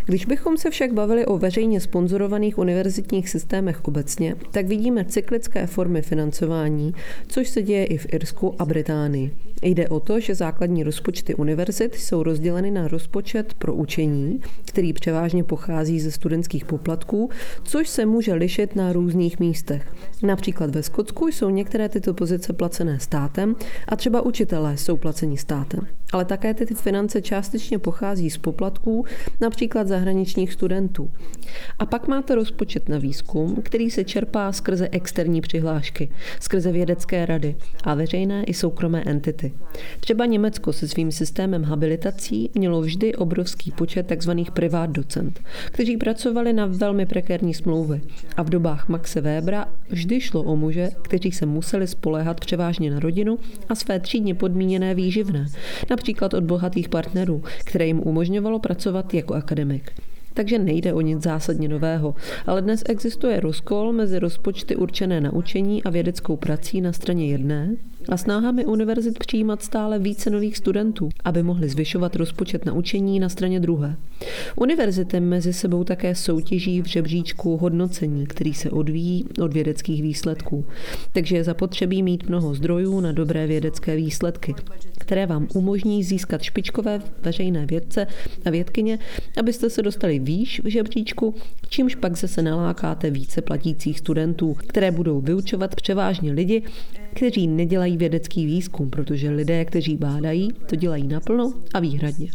Když 0.06 0.26
bychom 0.26 0.56
se 0.56 0.70
však 0.70 0.92
bavili 0.92 1.26
o 1.26 1.38
veřejně 1.38 1.80
sponzorovaných 1.80 2.58
univerzitních 2.58 3.28
systémech 3.28 3.84
obecně, 3.84 4.36
tak 4.50 4.66
vidíme 4.66 5.04
cyklické 5.04 5.66
formy 5.66 6.02
financování, 6.02 6.94
což 7.28 7.48
se 7.48 7.62
děje 7.62 7.84
i 7.84 7.98
v 7.98 8.06
Irsku 8.12 8.54
a 8.58 8.64
Británii. 8.64 9.30
Jde 9.62 9.88
o 9.88 10.00
to, 10.00 10.20
že 10.20 10.34
základní 10.34 10.82
rozpočty 10.82 11.34
univerzit 11.34 11.94
jsou 11.94 12.22
rozděleny 12.22 12.70
na 12.70 12.88
rozpočet 12.88 13.54
pro 13.54 13.74
učení, 13.74 14.40
který 14.64 14.92
převážně 14.92 15.44
pochází 15.44 16.00
ze 16.00 16.10
studentských 16.10 16.64
poplatků, 16.64 17.30
což 17.62 17.88
se 17.88 18.06
může 18.06 18.34
lišit 18.34 18.76
na 18.76 18.92
různých 18.92 19.40
místech. 19.40 19.92
Například 20.22 20.70
ve 20.70 20.82
Skotsku 20.82 21.28
jsou 21.28 21.50
některé 21.50 21.88
tyto 21.88 22.14
pozice 22.14 22.52
placené 22.52 23.00
státem 23.00 23.56
a 23.88 23.96
třeba 23.96 24.20
učitelé 24.20 24.76
jsou 24.76 24.96
placeni 24.96 25.38
státem. 25.38 25.86
Ale 26.12 26.24
také 26.24 26.54
ty 26.54 26.74
finance 26.74 27.22
částečně 27.22 27.78
pochází 27.78 28.30
z 28.30 28.38
poplatků, 28.38 29.04
například 29.40 29.88
zahraničních 29.88 30.52
studentů. 30.52 31.10
A 31.78 31.86
pak 31.86 32.08
máte 32.08 32.34
rozpočet 32.34 32.88
na 32.88 32.98
výzkum, 32.98 33.56
který 33.62 33.90
se 33.90 34.04
čerpá 34.04 34.52
skrze 34.52 34.88
externí 34.92 35.40
přihlášky, 35.40 36.10
skrze 36.40 36.72
vědecké 36.72 37.26
rady 37.26 37.56
a 37.84 37.94
veřejné 37.94 38.44
i 38.44 38.54
soukromé 38.54 39.02
entity. 39.06 39.47
Třeba 40.00 40.26
Německo 40.26 40.72
se 40.72 40.88
svým 40.88 41.12
systémem 41.12 41.62
habilitací 41.64 42.50
mělo 42.54 42.80
vždy 42.80 43.14
obrovský 43.14 43.70
počet 43.70 44.12
tzv. 44.16 44.30
privát 44.52 44.90
docent, 44.90 45.40
kteří 45.66 45.96
pracovali 45.96 46.52
na 46.52 46.66
velmi 46.66 47.06
prekérní 47.06 47.54
smlouvy. 47.54 48.00
A 48.36 48.42
v 48.42 48.50
dobách 48.50 48.88
Maxe 48.88 49.20
Webera 49.20 49.66
vždy 49.90 50.20
šlo 50.20 50.42
o 50.42 50.56
muže, 50.56 50.90
kteří 51.02 51.32
se 51.32 51.46
museli 51.46 51.86
spoléhat 51.86 52.40
převážně 52.40 52.90
na 52.90 53.00
rodinu 53.00 53.38
a 53.68 53.74
své 53.74 54.00
třídně 54.00 54.34
podmíněné 54.34 54.94
výživné, 54.94 55.46
například 55.90 56.34
od 56.34 56.44
bohatých 56.44 56.88
partnerů, 56.88 57.42
které 57.64 57.86
jim 57.86 58.00
umožňovalo 58.04 58.58
pracovat 58.58 59.14
jako 59.14 59.34
akademik 59.34 59.92
takže 60.38 60.58
nejde 60.58 60.92
o 60.92 61.00
nic 61.00 61.22
zásadně 61.22 61.68
nového. 61.68 62.14
Ale 62.46 62.62
dnes 62.62 62.82
existuje 62.88 63.40
rozkol 63.40 63.92
mezi 63.92 64.18
rozpočty 64.18 64.76
určené 64.76 65.20
na 65.20 65.32
učení 65.32 65.84
a 65.84 65.90
vědeckou 65.90 66.36
prací 66.36 66.80
na 66.80 66.92
straně 66.92 67.26
jedné 67.26 67.76
a 68.08 68.16
snahami 68.16 68.64
univerzit 68.64 69.18
přijímat 69.18 69.62
stále 69.62 69.98
více 69.98 70.30
nových 70.30 70.56
studentů, 70.56 71.08
aby 71.24 71.42
mohli 71.42 71.68
zvyšovat 71.68 72.16
rozpočet 72.16 72.66
na 72.66 72.72
učení 72.72 73.20
na 73.20 73.28
straně 73.28 73.60
druhé. 73.60 73.96
Univerzity 74.56 75.20
mezi 75.20 75.52
sebou 75.52 75.84
také 75.84 76.14
soutěží 76.14 76.82
v 76.82 76.86
žebříčku 76.86 77.56
hodnocení, 77.56 78.26
který 78.26 78.54
se 78.54 78.70
odvíjí 78.70 79.24
od 79.42 79.52
vědeckých 79.52 80.02
výsledků. 80.02 80.64
Takže 81.12 81.36
je 81.36 81.44
zapotřebí 81.44 82.02
mít 82.02 82.28
mnoho 82.28 82.54
zdrojů 82.54 83.00
na 83.00 83.12
dobré 83.12 83.46
vědecké 83.46 83.96
výsledky, 83.96 84.54
které 84.98 85.26
vám 85.26 85.48
umožní 85.54 86.04
získat 86.04 86.42
špičkové 86.42 87.02
veřejné 87.22 87.66
vědce 87.66 88.06
a 88.44 88.50
vědkyně, 88.50 88.98
abyste 89.38 89.70
se 89.70 89.82
dostali 89.82 90.18
výš 90.18 90.60
v 90.64 90.68
žebříčku, 90.68 91.34
čímž 91.68 91.94
pak 91.94 92.16
zase 92.16 92.42
nalákáte 92.42 93.10
více 93.10 93.42
platících 93.42 93.98
studentů, 93.98 94.54
které 94.54 94.90
budou 94.90 95.20
vyučovat 95.20 95.74
převážně 95.74 96.32
lidi, 96.32 96.62
kteří 97.18 97.46
nedělají 97.46 97.96
vědecký 97.96 98.46
výzkum, 98.46 98.90
protože 98.90 99.30
lidé, 99.30 99.64
kteří 99.64 99.96
bádají, 99.96 100.52
to 100.66 100.76
dělají 100.76 101.06
naplno 101.06 101.52
a 101.74 101.80
výhradně. 101.80 102.28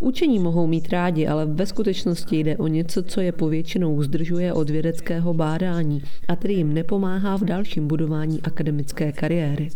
Učení 0.00 0.38
mohou 0.38 0.66
mít 0.66 0.88
rádi, 0.88 1.26
ale 1.26 1.46
ve 1.46 1.66
skutečnosti 1.66 2.36
jde 2.36 2.56
o 2.56 2.66
něco, 2.66 3.02
co 3.02 3.20
je 3.20 3.32
povětšinou 3.32 4.02
zdržuje 4.02 4.52
od 4.52 4.70
vědeckého 4.70 5.34
bádání 5.34 6.02
a 6.28 6.36
tedy 6.36 6.54
jim 6.54 6.74
nepomáhá 6.74 7.36
v 7.36 7.44
dalším 7.44 7.88
budování 7.88 8.40
akademické 8.42 9.12
kariéry. 9.12 9.68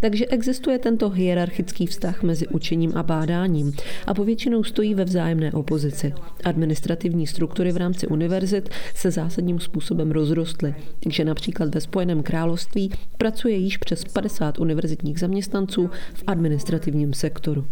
Takže 0.00 0.26
existuje 0.26 0.78
tento 0.78 1.10
hierarchický 1.10 1.86
vztah 1.86 2.22
mezi 2.22 2.48
učením 2.48 2.92
a 2.96 3.02
bádáním 3.02 3.72
a 4.06 4.14
povětšinou 4.14 4.64
stojí 4.64 4.94
ve 4.94 5.04
vzájemné 5.04 5.52
opozici. 5.52 6.14
Administrativní 6.44 7.26
struktury 7.26 7.72
v 7.72 7.76
rámci 7.76 8.06
univerzit 8.06 8.68
se 8.94 9.10
zásadním 9.10 9.60
způsobem 9.60 10.10
rozrostly, 10.10 10.74
takže 11.02 11.24
například 11.24 11.74
ve 11.74 11.80
Spojeném 11.80 12.22
království 12.22 12.92
pracuje 13.18 13.56
již 13.56 13.76
přes 13.76 14.04
50 14.04 14.58
univerzitních 14.58 15.18
zaměstnanců 15.18 15.90
v 16.14 16.22
administrativním 16.26 17.14
sektoru. 17.14 17.66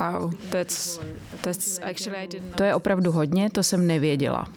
Wow, 0.00 0.32
that's, 0.50 1.00
that's 1.40 1.78
actually 1.82 2.28
To 2.56 2.64
je 2.64 2.74
opravdu 2.74 3.12
hodně, 3.12 3.50
to 3.50 3.62
jsem 3.62 3.86
nevěděla. 3.86 4.48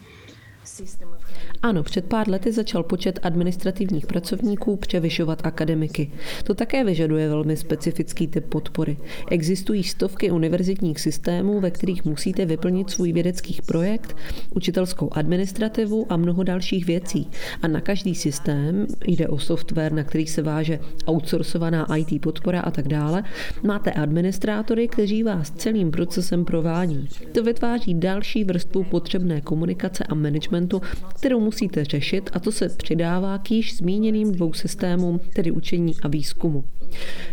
Ano, 1.62 1.82
před 1.82 2.04
pár 2.04 2.28
lety 2.28 2.52
začal 2.52 2.82
počet 2.82 3.18
administrativních 3.22 4.06
pracovníků 4.06 4.76
převyšovat 4.76 5.46
akademiky. 5.46 6.10
To 6.44 6.54
také 6.54 6.84
vyžaduje 6.84 7.28
velmi 7.28 7.56
specifický 7.56 8.26
typ 8.26 8.46
podpory. 8.46 8.96
Existují 9.30 9.84
stovky 9.84 10.30
univerzitních 10.30 11.00
systémů, 11.00 11.60
ve 11.60 11.70
kterých 11.70 12.04
musíte 12.04 12.46
vyplnit 12.46 12.90
svůj 12.90 13.12
vědecký 13.12 13.60
projekt, 13.66 14.16
učitelskou 14.54 15.08
administrativu 15.12 16.06
a 16.08 16.16
mnoho 16.16 16.42
dalších 16.42 16.86
věcí. 16.86 17.28
A 17.62 17.68
na 17.68 17.80
každý 17.80 18.14
systém, 18.14 18.86
jde 19.06 19.28
o 19.28 19.38
software, 19.38 19.92
na 19.92 20.04
který 20.04 20.26
se 20.26 20.42
váže 20.42 20.78
outsourcovaná 21.06 21.96
IT 21.96 22.20
podpora 22.22 22.60
a 22.60 22.70
tak 22.70 22.88
dále, 22.88 23.24
máte 23.62 23.90
administrátory, 23.90 24.88
kteří 24.88 25.22
vás 25.22 25.50
celým 25.50 25.90
procesem 25.90 26.44
provádí. 26.44 27.08
To 27.32 27.42
vytváří 27.42 27.94
další 27.94 28.44
vrstvu 28.44 28.84
potřebné 28.84 29.40
komunikace 29.40 30.04
a 30.04 30.14
managementu, 30.14 30.82
kterou 31.14 31.49
musíte 31.50 31.84
řešit 31.84 32.30
a 32.32 32.40
to 32.40 32.52
se 32.52 32.68
přidává 32.68 33.38
k 33.38 33.50
již 33.50 33.76
zmíněným 33.76 34.32
dvou 34.32 34.52
systémům, 34.52 35.20
tedy 35.34 35.50
učení 35.50 35.94
a 36.02 36.08
výzkumu. 36.08 36.64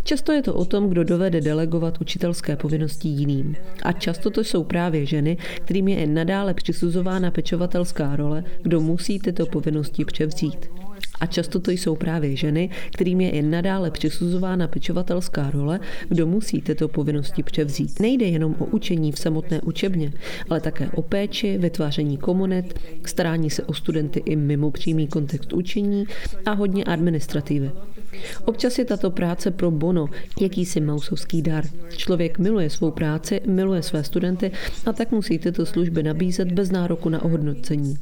Často 0.04 0.32
je 0.32 0.42
to 0.42 0.54
o 0.54 0.66
tom, 0.66 0.90
kdo 0.90 1.04
dovede 1.04 1.42
delegovat 1.42 2.02
učitelské 2.02 2.56
povinnosti 2.56 3.08
jiným. 3.08 3.56
A 3.84 3.92
často 3.92 4.30
to 4.30 4.44
jsou 4.44 4.64
právě 4.64 5.06
ženy, 5.06 5.38
kterým 5.66 5.88
je 5.88 6.08
nadále 6.08 6.54
přisuzována 6.54 7.32
pečovatelská 7.32 8.16
role, 8.16 8.44
kdo 8.62 8.82
musí 8.82 9.20
tyto 9.20 9.46
povinnosti 9.46 10.06
převzít. 10.06 10.70
A 11.20 11.26
často 11.26 11.60
to 11.60 11.72
jsou 11.72 11.96
právě 11.96 12.36
ženy, 12.36 12.70
kterým 12.94 13.22
je 13.22 13.30
i 13.30 13.42
nadále 13.42 13.92
přisuzována 13.92 14.68
pečovatelská 14.68 15.52
role, 15.52 15.80
kdo 16.10 16.28
musí 16.28 16.62
tyto 16.62 16.88
povinnosti 16.88 17.44
převzít. 17.44 18.00
Nejde 18.00 18.26
jenom 18.26 18.56
o 18.60 18.66
učení 18.66 19.12
v 19.12 19.20
samotné 19.20 19.62
učebně, 19.62 20.14
ale 20.50 20.62
také 20.62 20.90
o 20.96 21.02
péči, 21.02 21.58
vytváření 21.58 22.18
komunit, 22.18 22.80
starání 23.06 23.50
se 23.50 23.64
o 23.64 23.74
studenty 23.74 24.20
i 24.26 24.36
mimo 24.36 24.72
přímý 24.72 25.08
kontext 25.08 25.54
učení 25.54 26.06
a 26.46 26.52
hodně 26.52 26.84
administrativy. 26.84 27.72
Občas 28.46 28.80
je 28.80 28.86
tato 28.86 29.12
práce 29.12 29.52
pro 29.52 29.72
bono 29.72 30.10
jakýsi 30.42 30.82
mausovský 30.82 31.42
dar. 31.42 31.64
Člověk 31.98 32.40
miluje 32.40 32.70
svou 32.70 32.92
práci, 32.92 33.42
miluje 33.48 33.84
své 33.84 34.04
studenty 34.04 34.52
a 34.86 34.94
tak 34.94 35.12
musí 35.12 35.40
tyto 35.40 35.66
služby 35.66 36.04
nabízet 36.04 36.52
bez 36.52 36.72
nároku 36.72 37.10
na 37.10 37.22
ohodnocení. 37.22 37.98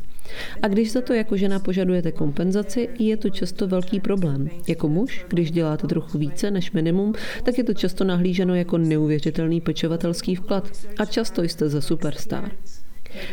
A 0.61 0.67
když 0.67 0.91
za 0.91 1.01
to 1.01 1.13
jako 1.13 1.37
žena 1.37 1.59
požadujete 1.59 2.11
kompenzaci, 2.11 2.89
je 2.99 3.17
to 3.17 3.29
často 3.29 3.67
velký 3.67 3.99
problém. 3.99 4.49
Jako 4.67 4.89
muž, 4.89 5.25
když 5.27 5.51
děláte 5.51 5.87
trochu 5.87 6.17
více 6.17 6.51
než 6.51 6.71
minimum, 6.71 7.13
tak 7.43 7.57
je 7.57 7.63
to 7.63 7.73
často 7.73 8.03
nahlíženo 8.03 8.55
jako 8.55 8.77
neuvěřitelný 8.77 9.61
pečovatelský 9.61 10.35
vklad 10.35 10.71
a 10.97 11.05
často 11.05 11.43
jste 11.43 11.69
za 11.69 11.81
superstar. 11.81 12.51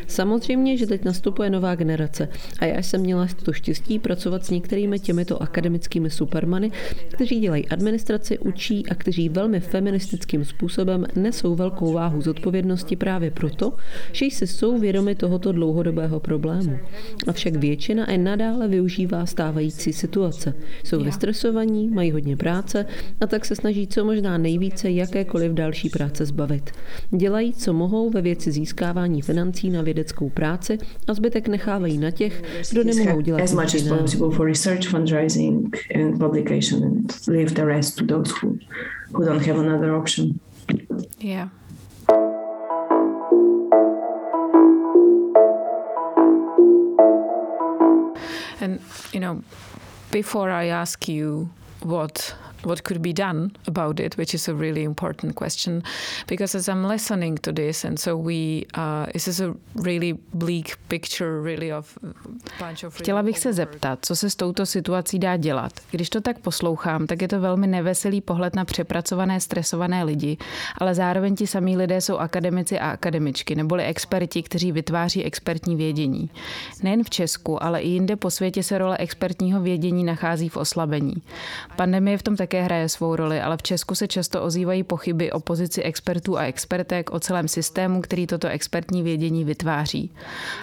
Samozřejmě, 0.07 0.77
že 0.77 0.87
teď 0.87 1.05
nastupuje 1.05 1.51
nová 1.51 1.75
generace 1.75 2.29
a 2.59 2.65
já 2.65 2.83
jsem 2.83 3.01
měla 3.01 3.29
to 3.43 3.53
štěstí 3.53 3.99
pracovat 3.99 4.45
s 4.45 4.51
některými 4.51 4.99
těmito 4.99 5.43
akademickými 5.43 6.11
supermany, 6.11 6.71
kteří 7.13 7.41
dělají 7.41 7.69
administraci, 7.69 8.39
učí 8.39 8.87
a 8.89 8.95
kteří 8.95 9.29
velmi 9.29 9.61
feministickým 9.61 10.45
způsobem 10.45 11.07
nesou 11.17 11.55
velkou 11.55 11.93
váhu 11.93 12.23
zodpovědnosti 12.23 12.97
právě 12.97 13.31
proto, 13.31 13.73
že 14.13 14.27
si 14.27 14.47
jsou 14.47 14.79
vědomi 14.79 15.15
tohoto 15.15 15.53
dlouhodobého 15.53 16.21
problému. 16.21 16.79
Avšak 17.27 17.57
většina 17.57 18.11
i 18.11 18.19
nadále 18.19 18.69
využívá 18.69 19.27
stávající 19.27 19.93
situace. 19.93 20.55
Jsou 20.85 21.05
vystresovaní, 21.05 21.89
mají 21.89 22.11
hodně 22.11 22.37
práce 22.37 22.87
a 23.21 23.27
tak 23.27 23.45
se 23.45 23.57
snaží 23.57 23.87
co 23.87 24.05
možná 24.05 24.39
nejvíce 24.39 24.91
jakékoliv 24.91 25.53
další 25.53 25.89
práce 25.89 26.27
zbavit. 26.27 26.71
Dělají, 27.11 27.53
co 27.53 27.73
mohou 27.73 28.11
ve 28.11 28.23
věci 28.23 28.53
získávání 28.53 29.23
financí 29.23 29.71
na 29.73 29.83
vědeckou 29.83 30.29
práci 30.29 30.79
a 31.09 31.15
zbytek 31.15 31.49
nechávají 31.49 31.99
na 31.99 32.11
těch, 32.11 32.43
kdo 32.71 32.85
nemohou 32.85 33.21
dělat 33.21 33.43
as 33.43 33.55
much 33.55 33.75
as 33.75 33.83
possible 33.83 34.37
for 34.37 34.47
research, 34.47 34.89
fundraising 34.89 35.77
and 35.95 36.19
publication 36.19 36.85
and 36.85 37.13
leave 37.29 37.55
the 37.55 37.65
rest 37.65 37.97
to 37.97 38.07
those 38.07 38.35
who, 38.43 38.59
who 39.13 39.25
don't 39.25 39.47
have 39.47 39.59
another 39.59 39.95
option. 39.95 40.41
Yeah. 41.21 41.49
And 48.61 48.81
you 49.13 49.21
know, 49.21 49.43
before 50.13 50.51
I 50.51 50.67
ask 50.67 51.09
you 51.09 51.51
what 51.83 52.35
what 52.67 52.81
could 52.83 53.03
be 53.03 53.13
done 53.13 53.51
about 53.67 54.01
it, 54.01 54.19
which 54.19 54.35
is 54.35 54.49
a 54.49 54.55
really 54.55 54.83
important 54.83 55.35
question, 55.35 55.83
because 56.29 56.59
as 56.59 56.69
I'm 56.69 56.85
listening 56.89 57.41
to 57.41 57.53
this, 57.53 57.85
and 57.85 57.99
so 57.99 58.17
we, 58.17 58.67
uh, 58.75 59.07
this 59.13 59.29
is 59.29 59.41
a 59.41 59.55
really 59.83 60.19
bleak 60.35 60.77
picture, 60.89 61.43
really 61.43 61.73
of 61.73 61.99
bunch 62.59 62.85
of. 62.85 62.95
Chtěla 62.95 63.23
bych 63.23 63.39
se 63.39 63.53
zeptat, 63.53 63.99
co 64.03 64.17
se 64.17 64.31
s 64.31 64.37
touto 64.37 64.67
situací 64.67 65.19
dá 65.19 65.37
dělat. 65.37 65.73
Když 65.91 66.11
to 66.11 66.21
tak 66.21 66.39
poslouchám, 66.39 67.07
tak 67.07 67.23
je 67.23 67.29
to 67.29 67.41
velmi 67.41 67.67
neveselý 67.67 68.21
pohled 68.21 68.57
na 68.57 68.65
přepracované, 68.65 69.41
stresované 69.41 70.05
lidi, 70.05 70.37
ale 70.79 70.95
zároveň 70.95 71.37
ti 71.37 71.47
samí 71.47 71.77
lidé 71.77 72.01
jsou 72.01 72.17
akademici 72.17 72.79
a 72.79 72.91
akademičky, 72.91 73.55
neboli 73.55 73.85
experti, 73.85 74.43
kteří 74.43 74.73
vytváří 74.73 75.25
expertní 75.25 75.77
vědění. 75.77 76.31
Nejen 76.83 77.05
v 77.05 77.11
Česku, 77.11 77.63
ale 77.63 77.81
i 77.81 77.89
jinde 77.89 78.17
po 78.17 78.31
světě 78.31 78.63
se 78.63 78.79
role 78.79 78.97
expertního 78.97 79.61
vědění 79.61 80.05
nachází 80.05 80.49
v 80.49 80.57
oslabení. 80.57 81.15
Pandemie 81.77 82.19
v 82.19 82.23
tom 82.23 82.37
také 82.37 82.52
také 82.53 82.63
hraje 82.63 82.89
svou 82.89 83.17
roli, 83.17 83.41
ale 83.41 83.57
v 83.57 83.63
Česku 83.63 83.95
se 83.95 84.09
často 84.09 84.43
ozývají 84.43 84.83
pochyby 84.83 85.33
o 85.33 85.41
pozici 85.41 85.83
expertů 85.83 86.39
a 86.39 86.45
expertek, 86.45 87.11
o 87.11 87.21
celém 87.21 87.49
systému, 87.49 88.01
který 88.01 88.27
toto 88.27 88.49
expertní 88.49 89.03
vědění 89.03 89.45
vytváří. 89.45 90.11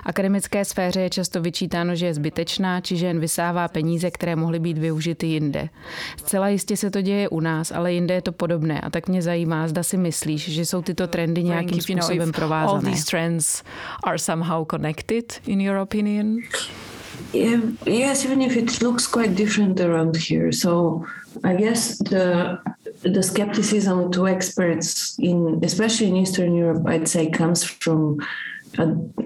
Akademické 0.03 0.65
sféře 0.65 1.01
je 1.01 1.09
často 1.09 1.41
vyčítáno, 1.41 1.95
že 1.95 2.05
je 2.05 2.13
zbytečná, 2.13 2.81
či 2.81 2.97
že 2.97 3.05
jen 3.05 3.19
vysává 3.19 3.67
peníze, 3.67 4.11
které 4.11 4.35
mohly 4.35 4.59
být 4.59 4.77
využity 4.77 5.27
jinde. 5.27 5.69
Zcela 6.17 6.49
jistě 6.49 6.77
se 6.77 6.91
to 6.91 7.01
děje 7.01 7.29
u 7.29 7.39
nás, 7.39 7.71
ale 7.71 7.93
jinde 7.93 8.13
je 8.13 8.21
to 8.21 8.31
podobné 8.31 8.81
a 8.81 8.89
tak 8.89 9.09
mě 9.09 9.21
zajímá, 9.21 9.67
zda 9.67 9.83
si 9.83 9.97
myslíš, 9.97 10.49
že 10.49 10.65
jsou 10.65 10.81
tyto 10.81 11.07
trendy 11.07 11.43
nějakým 11.43 11.81
způsobem 11.81 12.31
provázané. 12.31 12.91
in 15.47 15.61
your 15.61 15.77
opinion? 15.77 16.37
Yeah, 17.33 17.61
yes, 17.85 18.25
even 18.25 18.41
if 18.41 18.57
it 18.57 18.81
looks 18.81 19.07
quite 19.07 19.35
different 19.35 19.79
around 19.81 20.15
here. 20.17 20.51
So 20.53 21.05
I 21.43 21.55
guess 21.55 21.97
the 21.99 22.59
the 23.01 23.23
skepticism 23.23 24.11
to 24.11 24.27
experts 24.27 25.17
in 25.19 25.61
especially 25.63 26.07
in 26.07 26.17
Eastern 26.17 26.55
Europe, 26.55 26.83
I'd 26.85 27.07
say, 27.07 27.29
comes 27.29 27.63
from 27.63 28.19
a, 28.77 28.83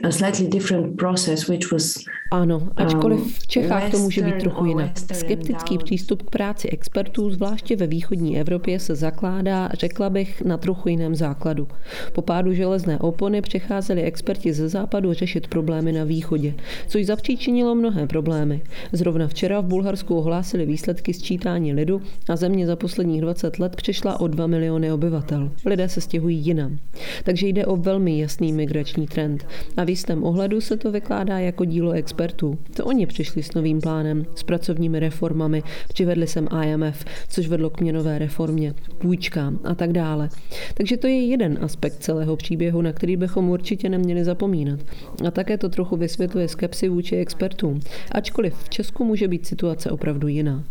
a 0.08 0.12
slightly 0.12 0.48
different 0.48 0.98
process, 0.98 1.48
which 1.48 1.72
was 1.72 1.98
Ano, 2.34 2.70
ačkoliv 2.76 3.40
v 3.40 3.48
Čechách 3.48 3.92
to 3.92 3.98
může 3.98 4.22
být 4.22 4.40
trochu 4.40 4.66
jinak. 4.66 4.92
Skeptický 5.14 5.78
přístup 5.78 6.24
k 6.24 6.30
práci 6.30 6.70
expertů, 6.70 7.30
zvláště 7.30 7.76
ve 7.76 7.88
východní 7.88 8.40
Evropě, 8.40 8.80
se 8.80 8.96
zakládá, 8.96 9.70
řekla 9.74 10.10
bych, 10.10 10.42
na 10.42 10.58
trochu 10.58 10.90
jiném 10.90 11.16
základu. 11.16 11.68
Po 12.14 12.22
pádu 12.22 12.54
železné 12.54 13.00
opony 13.00 13.42
přecházeli 13.42 14.04
experti 14.04 14.54
ze 14.54 14.70
západu 14.70 15.14
řešit 15.14 15.48
problémy 15.48 15.92
na 15.92 16.04
východě, 16.04 16.54
což 16.88 17.06
zapříčinilo 17.06 17.76
mnohé 17.76 18.08
problémy. 18.08 18.62
Zrovna 18.92 19.28
včera 19.28 19.62
v 19.62 19.66
Bulharsku 19.66 20.16
ohlásili 20.16 20.66
výsledky 20.66 21.14
sčítání 21.14 21.74
lidu 21.74 22.02
a 22.30 22.36
země 22.36 22.68
za 22.68 22.76
posledních 22.76 23.22
20 23.22 23.60
let 23.60 23.76
přišla 23.76 24.20
o 24.20 24.28
2 24.28 24.48
miliony 24.48 24.92
obyvatel. 24.92 25.52
Lidé 25.66 25.90
se 25.90 26.02
stěhují 26.02 26.38
jinam. 26.38 26.78
Takže 27.24 27.48
jde 27.48 27.66
o 27.66 27.76
velmi 27.76 28.20
jasný 28.20 28.54
migrační 28.54 29.08
trend. 29.08 29.33
A 29.78 29.84
v 29.84 29.90
jistém 29.90 30.24
ohledu 30.24 30.62
se 30.62 30.78
to 30.78 30.92
vykládá 30.92 31.40
jako 31.40 31.66
dílo 31.66 31.92
expertů. 31.92 32.58
To 32.76 32.86
oni 32.86 33.06
přišli 33.06 33.44
s 33.44 33.54
novým 33.54 33.82
plánem, 33.82 34.26
s 34.36 34.44
pracovními 34.44 35.00
reformami, 35.00 35.64
přivedli 35.88 36.28
sem 36.28 36.48
IMF, 36.64 37.06
což 37.30 37.48
vedlo 37.48 37.70
k 37.70 37.82
měnové 37.82 38.20
reformě, 38.20 38.74
půjčkám 38.98 39.60
a 39.64 39.76
tak 39.76 39.94
dále. 39.94 40.30
Takže 40.74 40.98
to 40.98 41.08
je 41.08 41.28
jeden 41.28 41.60
aspekt 41.62 41.98
celého 42.00 42.36
příběhu, 42.36 42.82
na 42.82 42.94
který 42.94 43.18
bychom 43.18 43.50
určitě 43.50 43.90
neměli 43.90 44.24
zapomínat. 44.24 44.80
A 45.28 45.32
také 45.32 45.58
to 45.58 45.70
trochu 45.70 45.98
vysvětluje 45.98 46.48
skepsi 46.48 46.90
vůči 46.90 47.16
expertům, 47.16 47.80
ačkoliv 48.12 48.56
v 48.64 48.70
Česku 48.70 49.06
může 49.06 49.28
být 49.28 49.48
situace 49.48 49.92
opravdu 49.92 50.28
jiná. 50.28 50.64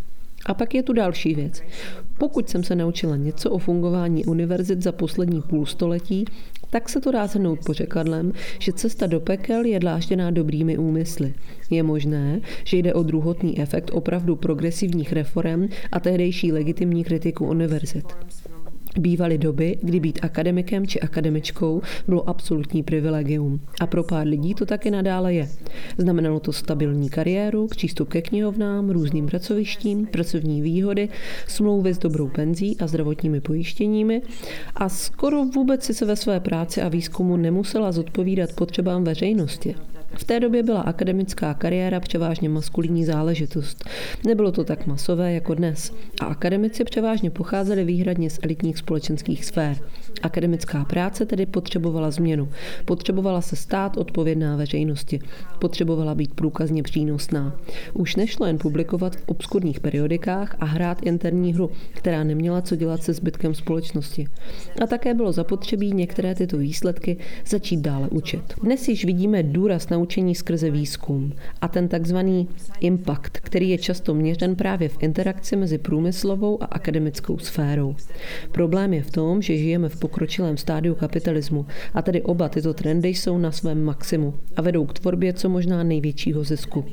A 0.47 0.55
pak 0.55 0.75
je 0.75 0.83
tu 0.83 0.93
další 0.93 1.35
věc. 1.35 1.63
Pokud 2.19 2.49
jsem 2.49 2.65
se 2.65 2.75
naučila 2.75 3.17
něco 3.17 3.51
o 3.51 3.59
fungování 3.59 4.25
univerzit 4.25 4.83
za 4.83 4.93
poslední 4.93 5.43
půl 5.43 5.67
století, 5.67 6.25
tak 6.73 6.89
se 6.89 7.01
to 7.01 7.11
dá 7.11 7.27
zhrnout 7.27 7.59
pořekadlem, 7.67 8.33
že 8.59 8.73
cesta 8.73 9.07
do 9.07 9.21
pekel 9.21 9.65
je 9.65 9.81
dlážděná 9.81 10.31
dobrými 10.31 10.79
úmysly. 10.79 11.35
Je 11.71 11.83
možné, 11.83 12.41
že 12.65 12.77
jde 12.77 12.95
o 12.95 13.03
druhotný 13.03 13.61
efekt 13.61 13.91
opravdu 13.93 14.37
progresivních 14.37 15.13
reform 15.13 15.69
a 15.93 16.01
tehdejší 16.01 16.53
legitimní 16.53 17.05
kritiku 17.05 17.47
univerzit. 17.47 18.05
Bývaly 18.99 19.39
doby, 19.39 19.79
kdy 19.83 20.01
být 20.01 20.19
akademikem 20.23 20.87
či 20.87 21.01
akademičkou 21.01 21.83
bylo 22.09 22.29
absolutní 22.29 22.83
privilegium. 22.83 23.61
A 23.81 23.87
pro 23.87 24.05
pár 24.05 24.27
lidí 24.27 24.55
to 24.55 24.67
taky 24.67 24.91
nadále 24.91 25.35
je. 25.35 25.49
Znamenalo 25.99 26.41
to 26.41 26.53
stabilní 26.53 27.11
kariéru, 27.11 27.67
přístup 27.67 28.09
ke 28.09 28.23
knihovnám, 28.23 28.91
různým 28.91 29.27
pracovištím, 29.27 30.07
pracovní 30.07 30.63
výhody, 30.63 31.09
smlouvy 31.49 31.95
s 31.95 31.99
dobrou 31.99 32.29
penzí 32.29 32.77
a 32.81 32.87
zdravotními 32.87 33.41
pojištěními 33.41 34.23
a 34.75 34.89
skoro 34.89 35.45
vůbec 35.45 35.85
si 35.85 35.95
se 35.95 36.05
ve 36.05 36.17
své 36.17 36.41
práci 36.41 36.83
a 36.83 36.89
výzkumu 36.89 37.37
nemusela 37.37 37.93
zodpovídat 37.93 38.53
potřebám 38.53 39.05
veřejnosti. 39.05 39.75
V 40.15 40.25
té 40.25 40.41
době 40.41 40.63
byla 40.63 40.81
akademická 40.81 41.55
kariéra 41.55 42.01
převážně 42.01 42.49
maskulinní 42.49 43.05
záležitost. 43.05 43.85
Nebylo 44.27 44.53
to 44.53 44.65
tak 44.65 44.87
masové 44.87 45.33
jako 45.33 45.55
dnes 45.55 45.93
a 46.21 46.25
akademici 46.25 46.85
převážně 46.85 47.31
pocházeli 47.31 47.85
výhradně 47.85 48.31
z 48.31 48.39
elitních 48.43 48.79
společenských 48.79 49.45
sfér. 49.45 49.77
Akademická 50.23 50.85
práce 50.85 51.27
tedy 51.27 51.47
potřebovala 51.47 52.11
změnu. 52.11 52.49
Potřebovala 52.85 53.41
se 53.41 53.57
stát 53.57 53.97
odpovědná 53.97 54.57
veřejnosti. 54.57 55.21
Potřebovala 55.59 56.15
být 56.15 56.35
průkazně 56.35 56.83
přínosná. 56.83 57.57
Už 57.95 58.17
nešlo 58.17 58.47
jen 58.47 58.59
publikovat 58.59 59.17
v 59.17 59.23
obskurních 59.27 59.81
periodikách 59.81 60.57
a 60.61 60.65
hrát 60.65 61.03
interní 61.03 61.55
hru, 61.55 61.71
která 61.95 62.25
neměla 62.25 62.63
co 62.63 62.77
dělat 62.77 63.03
se 63.03 63.13
zbytkem 63.13 63.55
společnosti. 63.55 64.27
A 64.83 64.87
také 64.87 65.15
bylo 65.15 65.33
zapotřebí 65.33 65.93
některé 65.93 66.35
tyto 66.35 66.57
výsledky 66.57 67.17
začít 67.47 67.81
dále 67.81 68.09
učit. 68.09 68.55
Dnes 68.63 68.89
již 68.89 69.05
vidíme 69.05 69.43
důraz 69.43 69.89
na 69.89 69.99
naučení 70.03 70.35
skrze 70.35 70.71
výzkum 70.71 71.33
a 71.61 71.69
ten 71.69 71.89
takzvaný 71.89 72.49
impact, 72.81 73.39
který 73.39 73.71
je 73.71 73.79
často 73.79 74.15
měřen 74.15 74.57
právě 74.57 74.89
v 74.89 75.03
interakci 75.03 75.57
mezi 75.57 75.79
průmyslovou 75.79 76.63
a 76.63 76.67
akademickou 76.67 77.39
sférou. 77.39 77.97
Problém 78.53 78.95
je 78.95 79.03
v 79.03 79.11
tom, 79.11 79.43
že 79.43 79.57
žijeme 79.57 79.89
v 79.89 79.97
pokročilém 79.97 80.57
stádiu 80.57 80.95
kapitalismu 80.95 81.67
a 81.95 82.03
tedy 82.03 82.23
oba 82.23 82.49
tyto 82.49 82.75
trendy 82.75 83.09
jsou 83.09 83.39
na 83.39 83.53
svém 83.53 83.85
maximu 83.85 84.35
a 84.57 84.63
vedou 84.63 84.87
k 84.87 84.93
tvorbě 84.93 85.33
co 85.33 85.49
možná 85.49 85.83
největšího 85.83 86.45
zisku. 86.45 86.85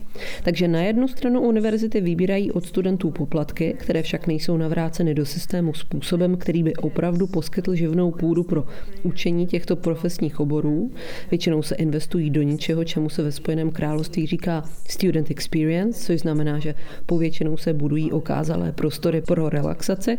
Takže 0.44 0.68
na 0.68 0.82
jednu 0.82 1.08
stranu 1.08 1.42
univerzity 1.42 2.02
vybírají 2.02 2.52
od 2.52 2.66
studentů 2.66 3.12
poplatky, 3.12 3.76
které 3.80 4.02
však 4.02 4.28
nejsou 4.28 4.58
navráceny 4.58 5.14
do 5.14 5.26
systému 5.26 5.74
způsobem, 5.74 6.38
který 6.38 6.64
by 6.64 6.76
opravdu 6.76 7.28
poskytl 7.28 7.76
živnou 7.76 8.12
půdu 8.12 8.44
pro 8.44 8.66
učení 9.04 9.48
těchto 9.48 9.76
profesních 9.76 10.40
oborů. 10.40 10.92
Většinou 11.32 11.62
se 11.62 11.76
investují 11.76 12.30
do 12.30 12.42
něčeho, 12.42 12.84
čemu 12.84 12.99
se 13.08 13.24
ve 13.24 13.32
Spojeném 13.32 13.72
království 13.72 14.28
říká 14.28 14.64
student 14.90 15.32
experience, 15.32 16.06
což 16.06 16.20
znamená, 16.20 16.60
že 16.60 16.76
povětšinou 17.06 17.58
se 17.58 17.74
budují 17.74 18.12
okázalé 18.12 18.72
prostory 18.72 19.22
pro 19.22 19.50
relaxaci 19.50 20.18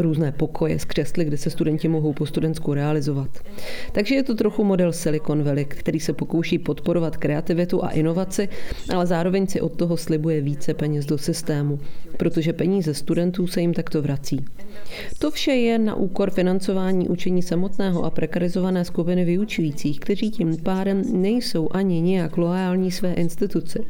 různé 0.00 0.32
pokoje 0.32 0.78
z 0.78 0.84
křesly, 0.84 1.24
kde 1.24 1.36
se 1.36 1.50
studenti 1.50 1.88
mohou 1.88 2.12
po 2.12 2.26
studentsku 2.26 2.74
realizovat. 2.74 3.38
Takže 3.92 4.14
je 4.14 4.22
to 4.22 4.34
trochu 4.34 4.64
model 4.64 4.92
Silicon 4.92 5.42
Valley, 5.42 5.64
který 5.64 6.00
se 6.00 6.12
pokouší 6.12 6.58
podporovat 6.58 7.16
kreativitu 7.16 7.84
a 7.84 7.90
inovaci, 7.90 8.48
ale 8.94 9.06
zároveň 9.06 9.46
si 9.46 9.60
od 9.60 9.76
toho 9.76 9.96
slibuje 9.96 10.40
více 10.40 10.74
peněz 10.74 11.06
do 11.06 11.18
systému, 11.18 11.80
protože 12.16 12.52
peníze 12.52 12.94
studentů 12.94 13.46
se 13.46 13.60
jim 13.60 13.74
takto 13.74 14.02
vrací. 14.02 14.44
To 15.18 15.30
vše 15.30 15.52
je 15.52 15.78
na 15.78 15.94
úkor 15.94 16.30
financování 16.30 17.08
učení 17.08 17.42
samotného 17.42 18.04
a 18.04 18.10
prekarizované 18.10 18.84
skupiny 18.84 19.24
vyučujících, 19.24 20.00
kteří 20.00 20.30
tím 20.30 20.56
pádem 20.56 21.02
nejsou 21.12 21.68
ani 21.70 22.00
nějak 22.00 22.36
loajální 22.36 22.90
své 22.90 23.12
instituci. 23.12 23.84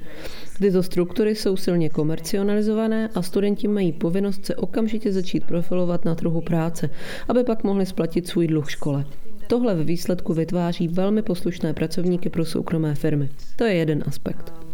Tyto 0.61 0.83
struktury 0.83 1.35
jsou 1.35 1.57
silně 1.57 1.89
komercionalizované 1.89 3.09
a 3.15 3.23
studenti 3.23 3.69
mají 3.69 3.93
povinnost 3.93 4.47
se 4.47 4.57
okamžitě 4.57 5.13
začít 5.13 5.45
profilovat 5.45 6.05
na 6.05 6.15
trhu 6.15 6.41
práce, 6.41 6.91
aby 7.29 7.45
pak 7.45 7.65
mohli 7.65 7.87
splatit 7.87 8.29
svůj 8.29 8.47
dluh 8.47 8.71
škole. 8.71 9.05
Tohle 9.47 9.75
ve 9.75 9.85
výsledku 9.85 10.35
vytváří 10.35 10.89
velmi 10.89 11.23
poslušné 11.23 11.73
pracovníky 11.73 12.29
pro 12.31 12.45
soukromé 12.45 12.95
firmy. 12.95 13.29
To 13.57 13.65
je 13.65 13.75
jeden 13.75 14.05
aspekt. 14.07 14.70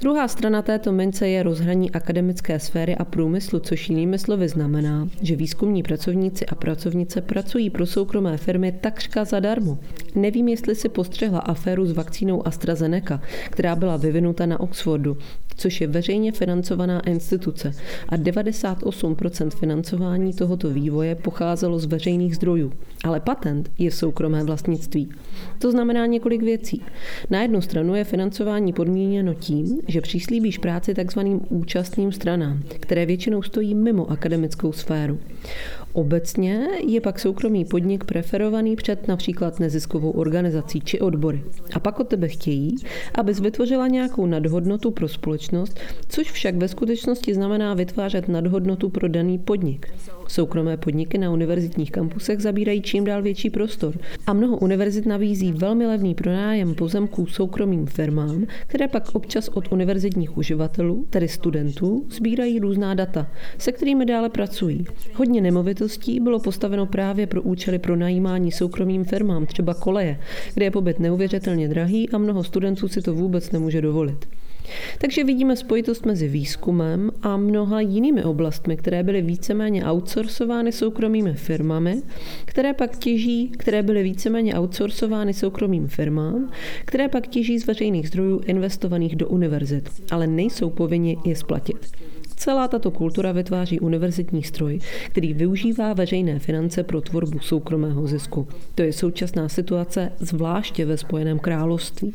Druhá 0.00 0.28
strana 0.28 0.62
této 0.62 0.92
mince 0.92 1.28
je 1.28 1.42
rozhraní 1.42 1.90
akademické 1.90 2.58
sféry 2.58 2.96
a 2.96 3.04
průmyslu, 3.04 3.58
což 3.58 3.88
jinými 3.88 4.18
slovy 4.18 4.48
znamená, 4.48 5.08
že 5.22 5.36
výzkumní 5.36 5.82
pracovníci 5.82 6.46
a 6.46 6.54
pracovnice 6.54 7.20
pracují 7.20 7.70
pro 7.70 7.86
soukromé 7.86 8.36
firmy 8.36 8.72
takřka 8.72 9.24
zadarmo. 9.24 9.78
Nevím, 10.14 10.48
jestli 10.48 10.74
si 10.74 10.88
postřehla 10.88 11.38
aféru 11.38 11.86
s 11.86 11.92
vakcínou 11.92 12.46
AstraZeneca, 12.46 13.20
která 13.50 13.76
byla 13.76 13.96
vyvinuta 13.96 14.46
na 14.46 14.60
Oxfordu, 14.60 15.16
což 15.58 15.80
je 15.80 15.86
veřejně 15.86 16.32
financovaná 16.32 17.00
instituce 17.00 17.72
a 18.08 18.16
98% 18.16 19.50
financování 19.50 20.32
tohoto 20.32 20.70
vývoje 20.70 21.14
pocházelo 21.14 21.78
z 21.78 21.84
veřejných 21.84 22.36
zdrojů. 22.36 22.72
Ale 23.04 23.20
patent 23.20 23.70
je 23.78 23.90
soukromé 23.90 24.44
vlastnictví. 24.44 25.08
To 25.58 25.70
znamená 25.70 26.06
několik 26.06 26.42
věcí. 26.42 26.82
Na 27.30 27.42
jednu 27.42 27.60
stranu 27.60 27.94
je 27.94 28.04
financování 28.04 28.72
podmíněno 28.72 29.34
tím, 29.34 29.80
že 29.88 30.00
přislíbíš 30.00 30.58
práci 30.58 30.94
takzvaným 30.94 31.40
účastným 31.48 32.12
stranám, 32.12 32.62
které 32.80 33.06
většinou 33.06 33.42
stojí 33.42 33.74
mimo 33.74 34.10
akademickou 34.10 34.72
sféru. 34.72 35.18
Obecně 35.98 36.66
je 36.86 37.00
pak 37.00 37.18
soukromý 37.18 37.64
podnik 37.64 38.04
preferovaný 38.04 38.76
před 38.76 39.08
například 39.08 39.60
neziskovou 39.60 40.10
organizací 40.10 40.80
či 40.80 41.00
odbory. 41.00 41.44
A 41.74 41.80
pak 41.80 42.00
od 42.00 42.08
tebe 42.08 42.28
chtějí, 42.28 42.76
abys 43.14 43.40
vytvořila 43.40 43.88
nějakou 43.88 44.26
nadhodnotu 44.26 44.90
pro 44.90 45.08
společnost, 45.08 45.80
což 46.08 46.32
však 46.32 46.56
ve 46.56 46.68
skutečnosti 46.68 47.34
znamená 47.34 47.74
vytvářet 47.74 48.28
nadhodnotu 48.28 48.88
pro 48.88 49.08
daný 49.08 49.38
podnik. 49.38 49.86
Soukromé 50.28 50.76
podniky 50.76 51.18
na 51.18 51.30
univerzitních 51.30 51.90
kampusech 51.90 52.40
zabírají 52.40 52.82
čím 52.82 53.04
dál 53.04 53.22
větší 53.22 53.50
prostor 53.50 53.94
a 54.26 54.32
mnoho 54.32 54.56
univerzit 54.56 55.06
nabízí 55.06 55.52
velmi 55.52 55.86
levný 55.86 56.14
pronájem 56.14 56.74
pozemků 56.74 57.26
soukromým 57.26 57.86
firmám, 57.86 58.46
které 58.66 58.88
pak 58.88 59.14
občas 59.14 59.48
od 59.48 59.72
univerzitních 59.72 60.36
uživatelů, 60.36 61.06
tedy 61.10 61.28
studentů, 61.28 62.06
sbírají 62.10 62.58
různá 62.58 62.94
data, 62.94 63.26
se 63.58 63.72
kterými 63.72 64.06
dále 64.06 64.28
pracují. 64.28 64.84
Hodně 65.14 65.40
nemovitostí 65.40 65.87
bylo 66.20 66.40
postaveno 66.40 66.86
právě 66.86 67.26
pro 67.26 67.42
účely 67.42 67.78
pronajímání 67.78 68.52
soukromým 68.52 69.04
firmám, 69.04 69.46
třeba 69.46 69.74
koleje, 69.74 70.20
kde 70.54 70.66
je 70.66 70.70
pobyt 70.70 71.00
neuvěřitelně 71.00 71.68
drahý 71.68 72.08
a 72.10 72.18
mnoho 72.18 72.44
studentů 72.44 72.88
si 72.88 73.02
to 73.02 73.14
vůbec 73.14 73.52
nemůže 73.52 73.80
dovolit. 73.80 74.28
Takže 74.98 75.24
vidíme 75.24 75.56
spojitost 75.56 76.06
mezi 76.06 76.28
výzkumem 76.28 77.10
a 77.22 77.36
mnoha 77.36 77.80
jinými 77.80 78.24
oblastmi, 78.24 78.76
které 78.76 79.02
byly 79.02 79.22
víceméně 79.22 79.84
outsourcovány 79.84 80.72
soukromými 80.72 81.34
firmami, 81.34 82.02
které 82.44 82.74
pak 82.74 82.98
těží, 82.98 83.48
které 83.48 83.82
byly 83.82 84.02
víceméně 84.02 84.58
outsourcovány 84.58 85.34
soukromým 85.34 85.88
firmám, 85.88 86.50
které 86.84 87.08
pak 87.08 87.26
těží 87.26 87.58
z 87.58 87.66
veřejných 87.66 88.08
zdrojů 88.08 88.40
investovaných 88.46 89.16
do 89.16 89.28
univerzit, 89.28 89.90
ale 90.10 90.26
nejsou 90.26 90.70
povinni 90.70 91.18
je 91.24 91.36
splatit. 91.36 91.76
Celá 92.38 92.68
tato 92.68 92.90
kultura 92.90 93.32
vytváří 93.32 93.80
univerzitní 93.80 94.42
stroj, 94.42 94.78
který 95.10 95.34
využívá 95.34 95.92
veřejné 95.92 96.38
finance 96.38 96.82
pro 96.82 97.00
tvorbu 97.00 97.38
soukromého 97.38 98.06
zisku. 98.06 98.48
To 98.74 98.82
je 98.82 98.92
současná 98.92 99.48
situace, 99.48 100.12
zvláště 100.20 100.84
ve 100.84 100.96
Spojeném 100.96 101.38
království. 101.38 102.14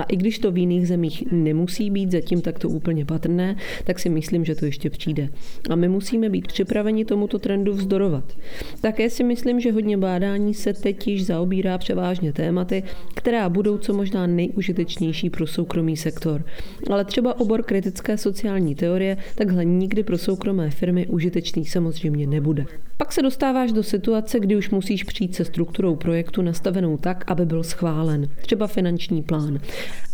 A 0.00 0.02
i 0.02 0.16
když 0.16 0.38
to 0.38 0.52
v 0.52 0.58
jiných 0.58 0.88
zemích 0.88 1.24
nemusí 1.32 1.90
být 1.90 2.12
zatím 2.12 2.40
takto 2.40 2.68
úplně 2.68 3.04
patrné, 3.04 3.56
tak 3.84 3.98
si 3.98 4.08
myslím, 4.08 4.44
že 4.44 4.54
to 4.54 4.66
ještě 4.66 4.90
přijde. 4.90 5.28
A 5.70 5.76
my 5.76 5.88
musíme 5.88 6.28
být 6.28 6.46
připraveni 6.46 7.04
tomuto 7.04 7.38
trendu 7.38 7.72
vzdorovat. 7.72 8.36
Také 8.80 9.10
si 9.10 9.24
myslím, 9.24 9.60
že 9.60 9.72
hodně 9.72 9.96
bádání 9.96 10.54
se 10.54 10.72
teď 10.72 11.06
již 11.06 11.26
zaobírá 11.26 11.78
převážně 11.78 12.32
tématy, 12.32 12.82
která 13.14 13.48
budou 13.48 13.78
co 13.78 13.94
možná 13.94 14.26
nejužitečnější 14.26 15.30
pro 15.30 15.46
soukromý 15.46 15.96
sektor. 15.96 16.44
Ale 16.90 17.04
třeba 17.04 17.40
obor 17.40 17.62
kritické 17.62 18.18
sociální 18.18 18.74
teorie 18.74 19.16
tak 19.34 19.53
takhle 19.54 19.64
nikdy 19.64 20.02
pro 20.02 20.18
soukromé 20.18 20.70
firmy 20.70 21.06
užitečný 21.06 21.64
samozřejmě 21.64 22.26
nebude. 22.26 22.66
Pak 22.96 23.12
se 23.12 23.22
dostáváš 23.22 23.72
do 23.72 23.82
situace, 23.82 24.40
kdy 24.40 24.56
už 24.56 24.70
musíš 24.70 25.04
přijít 25.04 25.34
se 25.34 25.44
strukturou 25.44 25.96
projektu 25.96 26.42
nastavenou 26.42 26.96
tak, 26.96 27.30
aby 27.30 27.46
byl 27.46 27.62
schválen, 27.62 28.28
třeba 28.42 28.66
finanční 28.66 29.22
plán. 29.22 29.60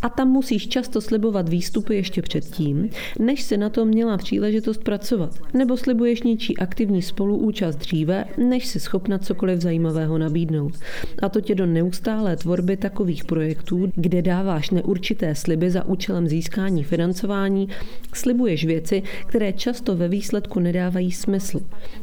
A 0.03 0.09
tam 0.09 0.29
musíš 0.29 0.69
často 0.69 1.01
slibovat 1.01 1.49
výstupy 1.49 1.95
ještě 1.95 2.23
předtím, 2.23 2.90
než 3.19 3.43
se 3.43 3.57
na 3.57 3.69
to 3.69 3.85
měla 3.85 4.16
příležitost 4.16 4.85
pracovat. 4.85 5.38
Nebo 5.55 5.77
slibuješ 5.77 6.23
něčí 6.23 6.59
aktivní 6.59 7.03
spoluúčast 7.03 7.79
dříve, 7.79 8.25
než 8.49 8.66
si 8.66 8.81
schopna 8.81 9.19
cokoliv 9.19 9.61
zajímavého 9.61 10.19
nabídnout. 10.19 10.75
A 11.23 11.29
to 11.29 11.40
tě 11.40 11.55
do 11.55 11.66
neustálé 11.66 12.37
tvorby 12.37 12.77
takových 12.77 13.25
projektů, 13.25 13.93
kde 13.95 14.23
dáváš 14.23 14.71
neurčité 14.71 15.35
sliby 15.35 15.71
za 15.71 15.85
účelem 15.85 16.29
získání 16.29 16.85
financování, 16.85 17.69
slibuješ 18.14 18.64
věci, 18.64 19.03
které 19.27 19.53
často 19.53 19.97
ve 19.97 20.09
výsledku 20.09 20.61
nedávají 20.61 21.12
smysl, 21.12 21.61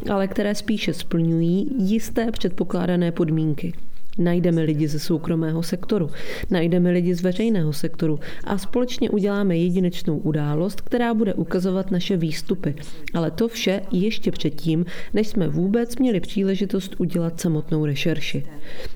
ale 0.10 0.28
které 0.28 0.56
spíše 0.68 0.94
splňují 0.94 1.68
jisté 1.78 2.32
předpokládané 2.32 3.12
podmínky. 3.12 3.74
Najdeme 4.18 4.62
lidi 4.62 4.88
ze 4.88 5.00
soukromého 5.00 5.64
sektoru, 5.64 6.10
najdeme 6.50 6.92
lidi 6.92 7.16
z 7.16 7.22
veřejného 7.22 7.74
sektoru 7.74 8.20
a 8.44 8.58
společně 8.58 9.10
uděláme 9.10 9.58
jedinečnou 9.58 10.18
událost, 10.18 10.82
která 10.82 11.14
bude 11.14 11.34
ukazovat 11.34 11.92
naše 11.92 12.18
výstupy. 12.18 12.76
Ale 13.14 13.32
to 13.32 13.48
vše 13.48 13.82
ještě 13.92 14.32
předtím, 14.32 14.86
než 15.14 15.28
jsme 15.28 15.48
vůbec 15.48 15.98
měli 15.98 16.20
příležitost 16.20 16.96
udělat 16.98 17.42
samotnou 17.42 17.86
rešerši. 17.86 18.44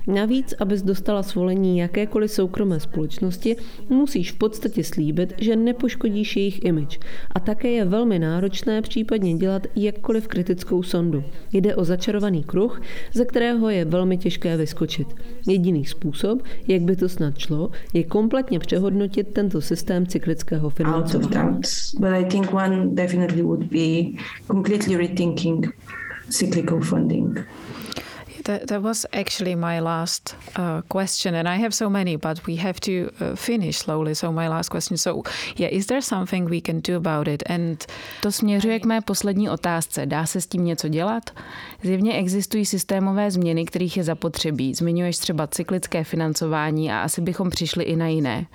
Navíc, 0.06 0.54
abys 0.58 0.82
dostala 0.82 1.22
svolení 1.22 1.78
jakékoliv 1.78 2.30
soukromé 2.30 2.80
společnosti, 2.80 3.56
musíš 3.88 4.32
v 4.32 4.38
podstatě 4.38 4.84
slíbit, 4.84 5.34
že 5.38 5.56
nepoškodíš 5.56 6.36
jejich 6.36 6.64
image. 6.64 6.98
A 7.30 7.40
také 7.40 7.68
je 7.68 7.84
velmi 7.84 8.18
náročné 8.18 8.82
případně 8.82 9.34
dělat 9.34 9.66
jakkoliv 9.76 10.28
kritickou 10.28 10.82
sondu. 10.82 11.24
Jde 11.52 11.74
o 11.74 11.84
začarovaný 11.84 12.42
kruh, 12.42 12.82
ze 13.14 13.24
kterého 13.24 13.70
je 13.70 13.84
velmi 13.84 14.18
těžké 14.18 14.56
vyskočit. 14.56 15.11
Jediný 15.48 15.84
způsob, 15.84 16.42
jak 16.68 16.82
by 16.82 16.96
to 16.96 17.08
snad 17.08 17.38
šlo, 17.38 17.70
je 17.92 18.04
kompletně 18.04 18.58
přehodnotit 18.58 19.28
tento 19.34 19.60
systém 19.60 20.06
cyklického 20.06 20.70
financování. 20.70 21.60
But 21.98 22.10
I 22.10 22.24
think 22.24 22.54
one 22.54 22.86
definitely 22.86 23.42
would 23.42 23.64
be 23.64 24.18
completely 24.46 24.96
rethinking 24.96 25.66
cyclical 26.30 26.80
funding. 26.80 27.46
That, 28.44 28.66
that 28.66 28.82
was 28.82 29.06
actually 29.12 29.54
my 29.54 29.80
last 29.80 30.34
uh, 30.56 30.82
question, 30.88 31.34
and 31.34 31.48
I 31.48 31.56
have 31.56 31.72
so 31.72 31.88
many, 31.88 32.16
but 32.16 32.44
we 32.46 32.56
have 32.56 32.80
to 32.80 32.90
uh, 33.20 33.36
finish 33.36 33.78
slowly. 33.78 34.14
So 34.14 34.32
my 34.32 34.48
last 34.48 34.68
question. 34.68 34.96
So, 34.96 35.22
yeah, 35.56 35.68
is 35.70 35.86
there 35.86 36.02
something 36.02 36.50
we 36.50 36.60
can 36.60 36.80
do 36.80 36.96
about 36.96 37.28
it? 37.28 37.42
And 37.46 37.86
to 38.20 38.32
směřuje 38.32 38.80
k 38.80 38.84
mé 38.84 39.00
poslední 39.00 39.50
otázce. 39.50 40.06
Dá 40.06 40.26
se 40.26 40.40
s 40.40 40.46
tím 40.46 40.64
něco 40.64 40.88
dělat? 40.88 41.30
Zjevně 41.82 42.14
existují 42.14 42.66
systémové 42.66 43.30
změny, 43.30 43.64
kterých 43.64 43.96
je 43.96 44.04
zapotřebí. 44.04 44.74
Zmiňuješ 44.74 45.18
třeba 45.18 45.46
cyklické 45.46 46.04
financování 46.04 46.92
a 46.92 47.00
asi 47.00 47.20
bychom 47.20 47.50
přišli 47.50 47.84
i 47.84 47.96
na 47.96 48.08
jiné. 48.08 48.46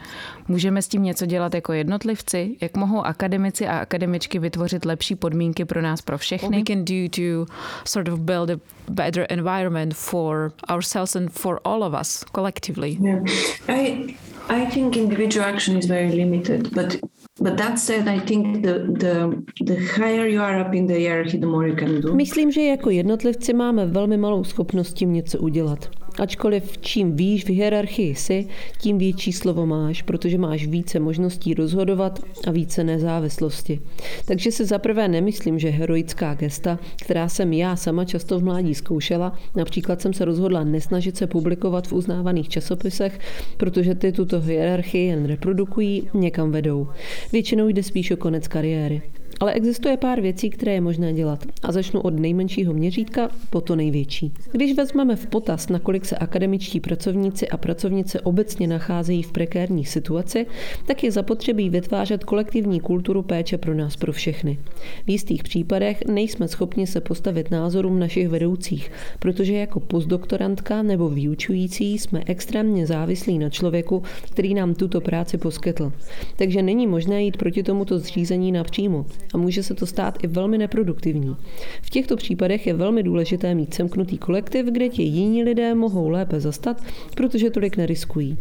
Můžeme 0.48 0.82
s 0.82 0.88
tím 0.88 1.04
něco 1.04 1.26
dělat 1.26 1.54
jako 1.54 1.74
jednotlivci? 1.74 2.56
Jak 2.62 2.78
mohou 2.78 3.02
akademici 3.02 3.68
a 3.68 3.78
akademičky 3.78 4.40
vytvořit 4.40 4.86
lepší 4.86 5.16
podmínky 5.16 5.66
pro 5.66 5.82
nás, 5.82 6.02
pro 6.02 6.18
všechny? 6.18 6.58
What 6.58 6.70
we 6.70 6.76
can 6.76 6.86
do 6.86 7.10
to 7.10 7.54
sort 7.86 8.08
of 8.08 8.20
build 8.20 8.50
a 8.50 8.60
better 8.90 9.26
environment 9.30 9.94
for 9.94 10.52
ourselves 10.70 11.16
and 11.16 11.32
for 11.32 11.60
all 11.63 11.84
of 11.84 11.94
us 12.02 12.24
collectively? 12.32 12.98
Yeah, 13.02 13.24
I 13.68 14.16
I 14.50 14.66
think 14.66 14.96
individual 14.96 15.46
action 15.46 15.78
is 15.78 15.86
very 15.86 16.12
limited, 16.12 16.74
but 16.74 16.96
but 17.39 17.58
that 17.58 17.80
said, 17.80 18.08
I 18.08 18.19
think 18.19 18.63
the 18.63 18.73
the 19.00 19.43
the 19.65 19.76
higher 19.97 20.28
you 20.28 20.41
are 20.41 20.60
up 20.60 20.73
in 20.73 20.88
the 20.88 20.93
hierarchy, 20.93 21.38
the 21.38 21.47
more 21.47 21.67
you 21.67 21.76
can 21.76 22.02
do. 22.02 22.15
Myslím, 22.15 22.52
že 22.52 22.62
jako 22.62 22.89
jednotlivci 22.89 23.54
máme 23.54 23.86
velmi 23.86 24.17
malou 24.17 24.43
schopnost 24.43 24.93
tím 24.93 25.13
něco 25.13 25.39
udělat. 25.39 25.89
Ačkoliv 26.19 26.77
čím 26.77 27.15
výš 27.15 27.45
v 27.45 27.49
hierarchii 27.49 28.15
jsi, 28.15 28.47
tím 28.82 28.97
větší 28.97 29.34
slovo 29.34 29.65
máš, 29.65 30.01
protože 30.01 30.38
máš 30.38 30.67
více 30.67 30.99
možností 30.99 31.53
rozhodovat 31.53 32.19
a 32.47 32.51
více 32.51 32.84
nezávislosti. 32.84 33.80
Takže 34.25 34.51
si 34.51 34.65
zaprvé 34.65 35.08
nemyslím, 35.08 35.60
že 35.60 35.69
heroická 35.69 36.34
gesta, 36.34 36.80
která 37.01 37.30
jsem 37.30 37.53
já 37.53 37.75
sama 37.75 38.06
často 38.06 38.39
v 38.39 38.44
mládí 38.44 38.75
zkoušela, 38.75 39.39
například 39.56 40.02
jsem 40.02 40.13
se 40.13 40.25
rozhodla 40.25 40.63
nesnažit 40.63 41.17
se 41.17 41.27
publikovat 41.27 41.87
v 41.87 41.94
uznávaných 41.94 42.50
časopisech, 42.50 43.19
protože 43.58 43.96
ty 43.96 44.12
tuto 44.12 44.42
hierarchii 44.42 45.08
jen 45.08 45.25
reprodukují, 45.25 46.10
někam 46.13 46.52
vedou. 46.52 46.87
Většinou 47.31 47.67
jde 47.67 47.83
spíš 47.83 48.12
o 48.12 48.17
konec 48.17 48.48
kariéry. 48.48 49.02
Ale 49.40 49.54
existuje 49.54 49.98
pár 49.98 50.21
věcí, 50.21 50.50
které 50.50 50.73
je 50.73 50.81
možné 50.81 51.13
dělat. 51.13 51.46
A 51.63 51.71
začnu 51.71 52.02
od 52.02 52.19
nejmenšího 52.19 52.73
měřítka 52.73 53.29
po 53.50 53.62
to 53.62 53.75
největší. 53.75 54.33
Když 54.52 54.75
vezmeme 54.75 55.15
v 55.15 55.27
potaz, 55.27 55.69
nakolik 55.69 56.06
se 56.06 56.17
akademičtí 56.17 56.79
pracovníci 56.79 57.50
a 57.50 57.58
pracovnice 57.58 58.21
obecně 58.21 58.67
nacházejí 58.67 59.23
v 59.23 59.31
prekérní 59.31 59.85
situaci, 59.85 60.46
tak 60.85 61.04
je 61.04 61.12
zapotřebí 61.12 61.69
vytvářet 61.69 62.23
kolektivní 62.23 62.79
kulturu 62.79 63.21
péče 63.21 63.58
pro 63.58 63.73
nás, 63.73 63.96
pro 63.96 64.13
všechny. 64.13 64.60
V 65.06 65.10
jistých 65.10 65.44
případech 65.44 66.06
nejsme 66.08 66.48
schopni 66.48 66.88
se 66.88 67.02
postavit 67.02 67.52
názorům 67.52 68.00
našich 68.00 68.29
vedoucích, 68.29 68.92
protože 69.19 69.54
jako 69.54 69.79
postdoktorantka 69.79 70.81
nebo 70.81 71.10
vyučující 71.10 71.98
jsme 71.98 72.23
extrémně 72.25 72.88
závislí 72.88 73.40
na 73.40 73.50
člověku, 73.50 74.04
který 74.31 74.54
nám 74.54 74.73
tuto 74.73 75.02
práci 75.02 75.38
poskytl. 75.38 75.94
Takže 76.35 76.62
není 76.62 76.88
možné 76.88 77.23
jít 77.23 77.38
proti 77.38 77.63
tomuto 77.63 78.00
zřízení 78.00 78.52
napřímo 78.52 79.06
a 79.34 79.38
může 79.38 79.63
se 79.63 79.73
to 79.73 79.86
stát 79.86 80.23
i 80.23 80.28
velmi 80.28 80.58
neproduktivní. 80.58 81.36
V 81.82 81.90
těchto 81.90 82.15
případech 82.15 82.67
je 82.67 82.73
velmi 82.73 83.04
důležité 83.04 83.56
mít 83.56 83.73
semknutý 83.73 84.17
kolektiv, 84.17 84.65
kde 84.65 84.90
ti 84.90 85.04
jiní 85.04 85.44
lidé 85.44 85.75
mohou 85.75 86.10
lépe 86.10 86.40
zastat, 86.40 86.84
protože 87.15 87.50
tolik 87.50 87.78
neriskují. 87.78 88.38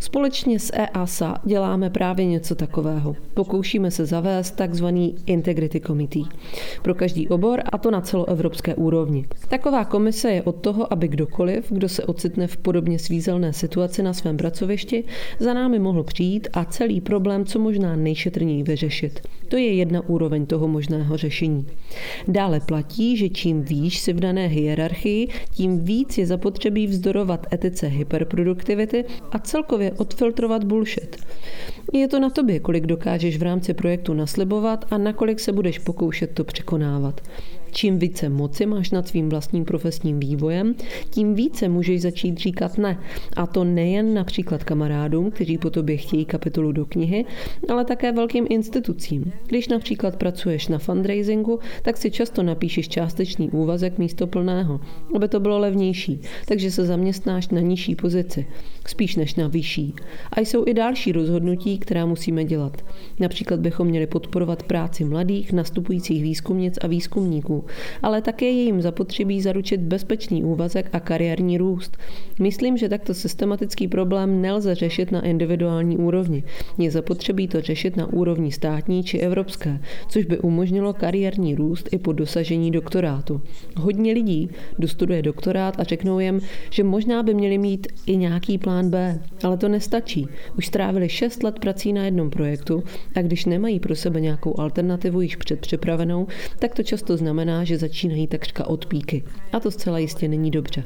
Společně 0.00 0.58
s 0.58 0.72
EASA 0.72 1.34
děláme 1.44 1.90
právě 1.90 2.26
něco 2.26 2.54
takového. 2.54 3.16
Pokoušíme 3.34 3.90
se 3.90 4.06
zavést 4.06 4.50
takzvaný 4.50 5.14
Integrity 5.26 5.80
Committee 5.80 6.24
pro 6.82 6.94
každý 6.94 7.28
obor 7.28 7.62
a 7.72 7.78
to 7.78 7.90
na 7.90 8.00
celoevropské 8.00 8.74
úrovni. 8.74 9.26
Taková 9.48 9.84
komise 9.84 10.30
je 10.30 10.42
od 10.42 10.56
toho, 10.56 10.92
aby 10.92 11.08
kdokoliv, 11.08 11.66
kdo 11.70 11.88
se 11.88 12.04
ocitne 12.04 12.46
v 12.46 12.56
podobně 12.56 12.98
svízelné 12.98 13.52
situaci 13.52 14.02
na 14.02 14.12
svém 14.12 14.36
pracovišti, 14.36 15.04
za 15.38 15.54
námi 15.54 15.78
mohl 15.78 16.02
přijít 16.02 16.48
a 16.52 16.64
celý 16.64 17.00
problém 17.00 17.44
co 17.44 17.58
možná 17.58 17.96
nejšetrněji 17.96 18.62
vyřešit. 18.62 19.20
To 19.48 19.56
je 19.56 19.74
jedna 19.74 20.08
úroveň 20.08 20.46
toho 20.46 20.68
možného 20.68 21.16
řešení. 21.16 21.66
Dále 22.28 22.60
platí, 22.60 23.16
že 23.16 23.28
čím 23.28 23.62
výš 23.62 23.98
si 23.98 24.12
v 24.12 24.20
dané 24.20 24.46
hierarchii, 24.46 25.28
tím 25.50 25.78
víc 25.78 26.18
je 26.18 26.26
zapotřebí 26.26 26.86
vzdorovat 26.86 27.46
etice 27.52 27.86
hyperproduktivity 27.86 29.04
a 29.32 29.38
celkově 29.38 29.85
odfiltrovat 29.92 30.64
bullshit. 30.64 31.16
Je 31.92 32.08
to 32.08 32.20
na 32.20 32.30
tobě, 32.30 32.60
kolik 32.60 32.86
dokážeš 32.86 33.36
v 33.36 33.42
rámci 33.42 33.74
projektu 33.74 34.14
naslibovat 34.14 34.84
a 34.90 34.98
nakolik 34.98 35.40
se 35.40 35.52
budeš 35.52 35.78
pokoušet 35.78 36.34
to 36.34 36.44
překonávat. 36.44 37.20
Čím 37.76 37.98
více 37.98 38.28
moci 38.28 38.66
máš 38.66 38.90
nad 38.90 39.08
svým 39.08 39.28
vlastním 39.28 39.64
profesním 39.64 40.20
vývojem, 40.20 40.74
tím 41.10 41.34
více 41.34 41.68
můžeš 41.68 42.02
začít 42.02 42.38
říkat 42.38 42.78
ne. 42.78 42.98
A 43.36 43.46
to 43.46 43.64
nejen 43.64 44.14
například 44.14 44.64
kamarádům, 44.64 45.30
kteří 45.30 45.58
po 45.58 45.70
tobě 45.70 45.96
chtějí 45.96 46.24
kapitolu 46.24 46.72
do 46.72 46.86
knihy, 46.86 47.24
ale 47.68 47.84
také 47.84 48.12
velkým 48.12 48.46
institucím. 48.48 49.32
Když 49.46 49.68
například 49.68 50.16
pracuješ 50.16 50.68
na 50.68 50.78
fundraisingu, 50.78 51.58
tak 51.82 51.96
si 51.96 52.10
často 52.10 52.42
napíšeš 52.42 52.88
částečný 52.88 53.50
úvazek 53.50 53.98
místo 53.98 54.26
plného, 54.26 54.80
aby 55.14 55.28
to 55.28 55.40
bylo 55.40 55.58
levnější, 55.58 56.20
takže 56.48 56.70
se 56.70 56.86
zaměstnáš 56.86 57.48
na 57.48 57.60
nižší 57.60 57.94
pozici, 57.94 58.46
spíš 58.86 59.16
než 59.16 59.34
na 59.34 59.48
vyšší. 59.48 59.94
A 60.32 60.40
jsou 60.40 60.64
i 60.66 60.74
další 60.74 61.12
rozhodnutí, 61.12 61.78
která 61.78 62.06
musíme 62.06 62.44
dělat. 62.44 62.84
Například 63.20 63.60
bychom 63.60 63.86
měli 63.86 64.06
podporovat 64.06 64.62
práci 64.62 65.04
mladých, 65.04 65.52
nastupujících 65.52 66.22
výzkumnic 66.22 66.78
a 66.82 66.86
výzkumníků, 66.86 67.65
ale 68.02 68.22
také 68.22 68.46
je 68.46 68.62
jim 68.62 68.82
zapotřebí 68.82 69.40
zaručit 69.40 69.80
bezpečný 69.80 70.44
úvazek 70.44 70.88
a 70.92 71.00
kariérní 71.00 71.58
růst. 71.58 71.96
Myslím, 72.40 72.76
že 72.76 72.88
takto 72.88 73.14
systematický 73.14 73.88
problém 73.88 74.40
nelze 74.42 74.74
řešit 74.74 75.12
na 75.12 75.24
individuální 75.24 75.96
úrovni. 75.96 76.42
Je 76.78 76.90
zapotřebí 76.90 77.48
to 77.48 77.60
řešit 77.60 77.96
na 77.96 78.12
úrovni 78.12 78.52
státní 78.52 79.04
či 79.04 79.18
evropské, 79.18 79.80
což 80.08 80.24
by 80.24 80.38
umožnilo 80.38 80.92
kariérní 80.92 81.54
růst 81.54 81.88
i 81.92 81.98
po 81.98 82.12
dosažení 82.12 82.70
doktorátu. 82.70 83.40
Hodně 83.76 84.12
lidí 84.12 84.50
dostuduje 84.78 85.22
doktorát 85.22 85.80
a 85.80 85.84
řeknou 85.84 86.18
jim, 86.18 86.40
že 86.70 86.84
možná 86.84 87.22
by 87.22 87.34
měli 87.34 87.58
mít 87.58 87.86
i 88.06 88.16
nějaký 88.16 88.58
plán 88.58 88.90
B, 88.90 89.20
ale 89.42 89.56
to 89.56 89.68
nestačí. 89.68 90.28
Už 90.58 90.66
strávili 90.66 91.08
6 91.08 91.42
let 91.42 91.58
prací 91.58 91.92
na 91.92 92.04
jednom 92.04 92.30
projektu 92.30 92.82
a 93.14 93.22
když 93.22 93.44
nemají 93.44 93.80
pro 93.80 93.96
sebe 93.96 94.20
nějakou 94.20 94.60
alternativu 94.60 95.20
již 95.20 95.36
předpřipravenou, 95.36 96.26
tak 96.58 96.74
to 96.74 96.82
často 96.82 97.16
znamená, 97.16 97.45
že 97.64 97.78
začínají 97.78 98.26
takřka 98.26 98.66
od 98.66 98.86
píky. 98.86 99.24
A 99.52 99.60
to 99.60 99.70
zcela 99.70 99.98
jistě 99.98 100.28
není 100.28 100.50
dobře. 100.50 100.84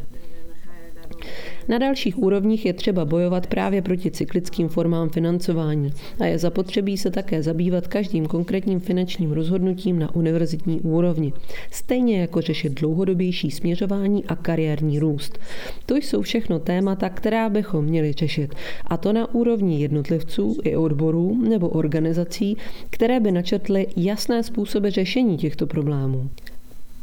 Na 1.69 1.79
dalších 1.79 2.19
úrovních 2.19 2.67
je 2.67 2.73
třeba 2.73 3.05
bojovat 3.05 3.47
právě 3.47 3.83
proti 3.83 4.11
cyklickým 4.11 4.69
formám 4.69 5.09
financování 5.09 5.93
a 6.21 6.27
je 6.27 6.39
zapotřebí 6.39 6.99
se 6.99 7.11
také 7.11 7.43
zabývat 7.43 7.87
každým 7.87 8.27
konkrétním 8.27 8.81
finančním 8.81 9.33
rozhodnutím 9.33 9.99
na 9.99 10.15
univerzitní 10.15 10.81
úrovni, 10.81 11.33
stejně 11.71 12.21
jako 12.21 12.41
řešit 12.41 12.81
dlouhodobější 12.81 13.51
směřování 13.51 14.25
a 14.25 14.37
kariérní 14.37 14.99
růst. 14.99 15.39
To 15.87 15.97
jsou 15.97 16.23
všechno 16.23 16.59
témata, 16.59 17.09
která 17.09 17.49
bychom 17.49 17.85
měli 17.85 18.13
řešit, 18.13 18.55
a 18.87 18.97
to 18.97 19.13
na 19.13 19.35
úrovni 19.35 19.81
jednotlivců 19.81 20.57
i 20.65 20.77
odborů 20.77 21.43
nebo 21.49 21.69
organizací, 21.69 22.57
které 22.91 23.21
by 23.21 23.33
načetly 23.33 23.87
jasné 23.97 24.43
způsoby 24.43 24.89
řešení 24.89 25.37
těchto 25.37 25.67
problémů. 25.67 26.31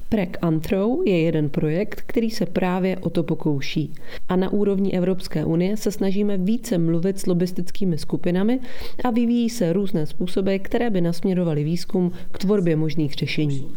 Prek 0.10 0.38
Antro 0.42 0.98
je 1.06 1.22
jeden 1.22 1.50
projekt, 1.50 2.02
který 2.06 2.30
se 2.30 2.46
právě 2.46 2.98
o 2.98 3.10
to 3.10 3.24
pokouší. 3.24 3.94
A 4.30 4.36
na 4.36 4.50
úrovni 4.50 4.92
Evropské 4.92 5.46
unie 5.46 5.78
se 5.78 5.92
snažíme 5.92 6.38
více 6.38 6.78
mluvit 6.78 7.20
s 7.20 7.26
lobistickými 7.26 7.98
skupinami 7.98 8.60
a 9.04 9.12
vyvíjí 9.12 9.50
se 9.50 9.74
různé 9.74 10.06
způsoby, 10.06 10.56
které 10.56 10.90
by 10.90 11.02
nasměrovaly 11.02 11.64
výzkum 11.64 12.12
k 12.32 12.38
tvorbě 12.38 12.76
možných 12.76 13.14
řešení. 13.14 13.72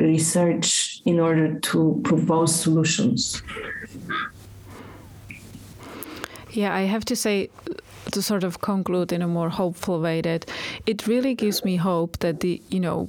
research 0.00 0.66
in 1.04 1.20
order 1.20 1.60
to 1.60 2.00
propose 2.02 2.52
solutions. 2.52 3.42
Yeah, 6.50 6.74
I 6.74 6.82
have 6.82 7.04
to 7.06 7.16
say, 7.16 7.50
to 8.12 8.22
sort 8.22 8.44
of 8.44 8.60
conclude 8.60 9.12
in 9.12 9.22
a 9.22 9.28
more 9.28 9.50
hopeful 9.50 10.00
way, 10.00 10.20
that 10.22 10.50
it 10.86 11.06
really 11.06 11.34
gives 11.34 11.64
me 11.64 11.76
hope 11.76 12.18
that 12.20 12.40
the, 12.40 12.62
you 12.70 12.80
know, 12.80 13.08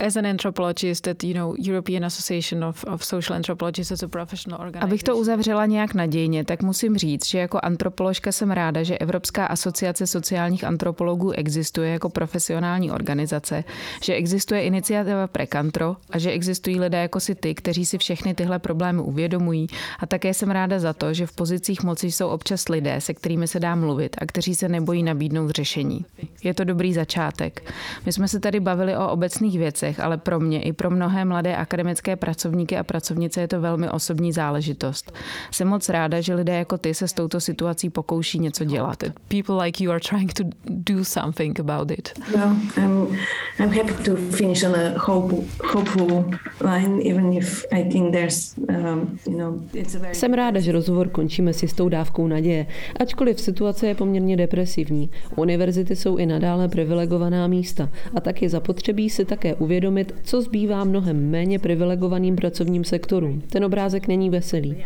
as 0.00 0.16
an 0.16 0.26
anthropologist 0.26 1.04
that, 1.04 1.24
you 1.24 1.34
know, 1.34 1.54
European 1.58 2.04
Association 2.04 2.64
of, 2.64 2.84
of 2.84 3.04
Social 3.04 3.36
Anthropologists 3.36 3.92
as 3.92 4.02
a 4.02 4.08
professional 4.08 4.60
organization. 4.60 4.90
Abych 4.90 5.02
to 5.02 5.16
uzavřela 5.16 5.66
nějak 5.66 5.94
nadějně, 5.94 6.44
tak 6.44 6.62
musím 6.62 6.96
říct, 6.96 7.26
že 7.26 7.38
jako 7.38 7.58
antropoložka 7.62 8.32
jsem 8.32 8.50
ráda, 8.50 8.82
že 8.82 8.98
Evropská 8.98 9.46
asociace 9.46 10.06
sociálních 10.06 10.64
antropologů 10.64 11.30
existuje 11.30 11.90
jako 11.90 12.08
profesionální 12.08 12.90
organizace, 12.90 13.64
že 14.02 14.14
existuje 14.14 14.62
iniciativa 14.62 15.26
Prekantro 15.26 15.96
a 16.10 16.18
že 16.18 16.30
existují 16.30 16.80
lidé 16.80 16.98
jako 16.98 17.20
si 17.20 17.34
ty, 17.34 17.54
kteří 17.54 17.86
si 17.86 17.98
všechny 17.98 18.34
tyhle 18.34 18.58
problémy 18.58 19.02
uvědomují 19.02 19.66
a 19.98 20.06
také 20.06 20.34
jsem 20.34 20.50
ráda 20.50 20.78
za 20.78 20.92
to, 20.92 21.14
že 21.14 21.26
v 21.26 21.32
pozicích 21.32 21.82
moci 21.82 22.12
jsou 22.12 22.28
občas 22.28 22.68
lidé, 22.68 23.00
se 23.00 23.14
kterými 23.14 23.48
se 23.48 23.60
dá 23.60 23.74
mluvit 23.74 24.16
a 24.18 24.26
kteří 24.26 24.54
se 24.54 24.68
nebojí 24.68 25.02
nabídnout 25.02 25.50
řešení. 25.50 26.04
Je 26.42 26.54
to 26.54 26.64
dobrý 26.64 26.94
začátek. 26.94 27.72
My 28.06 28.12
jsme 28.12 28.28
se 28.28 28.40
tady 28.40 28.60
bavili 28.60 28.96
o 28.96 29.08
obecných 29.08 29.58
věcech, 29.58 29.89
ale 29.98 30.18
pro 30.18 30.40
mě 30.40 30.62
i 30.62 30.72
pro 30.72 30.90
mnohé 30.90 31.24
mladé 31.24 31.56
akademické 31.56 32.16
pracovníky 32.16 32.76
a 32.76 32.84
pracovnice 32.84 33.40
je 33.40 33.48
to 33.48 33.60
velmi 33.60 33.88
osobní 33.90 34.32
záležitost. 34.32 35.12
Jsem 35.50 35.68
moc 35.68 35.88
ráda, 35.88 36.20
že 36.20 36.34
lidé 36.34 36.56
jako 36.56 36.78
ty 36.78 36.94
se 36.94 37.08
s 37.08 37.12
touto 37.12 37.40
situací 37.40 37.90
pokouší 37.90 38.38
něco 38.38 38.64
dělat. 38.64 39.02
People 39.28 39.64
like 39.64 39.84
you 39.84 39.90
are 39.90 40.00
trying 40.00 40.32
to 40.32 40.44
do 40.68 41.04
something 41.04 41.60
about 41.60 41.90
it. 41.90 42.08
Well, 42.36 42.56
I'm, 42.76 43.18
I'm 43.58 43.70
happy 43.70 44.04
to 44.04 44.16
finish 44.16 44.62
on 44.62 44.74
a 44.74 44.98
hope, 44.98 45.34
hopeful 45.64 46.24
line, 46.60 47.10
even 47.10 47.32
if 47.32 47.64
I 47.72 47.84
think 47.84 48.12
there's, 48.12 48.54
um, 48.68 49.18
you 49.26 49.38
know, 49.38 49.62
it's 49.74 49.94
a 49.94 49.98
very... 49.98 50.14
Jsem 50.14 50.34
ráda, 50.34 50.60
že 50.60 50.72
rozhovor 50.72 51.08
končíme 51.08 51.52
s 51.52 51.62
jistou 51.62 51.88
dávkou 51.88 52.26
naděje, 52.26 52.66
ačkoliv 53.00 53.40
situace 53.40 53.86
je 53.86 53.94
poměrně 53.94 54.36
depresivní. 54.36 55.10
Univerzity 55.36 55.96
jsou 55.96 56.16
i 56.16 56.26
nadále 56.26 56.68
privilegovaná 56.68 57.46
místa 57.46 57.88
a 58.14 58.20
tak 58.20 58.42
je 58.42 58.48
zapotřebí 58.48 59.10
si 59.10 59.24
také 59.24 59.54
uvědomit, 59.54 59.79
co 60.22 60.42
zbývá 60.42 60.84
mnohem 60.84 61.30
méně 61.30 61.58
privilegovaným 61.58 62.36
pracovním 62.36 62.84
sektorům. 62.84 63.42
Ten 63.50 63.64
obrázek 63.64 64.08
není 64.08 64.30
veselý, 64.30 64.76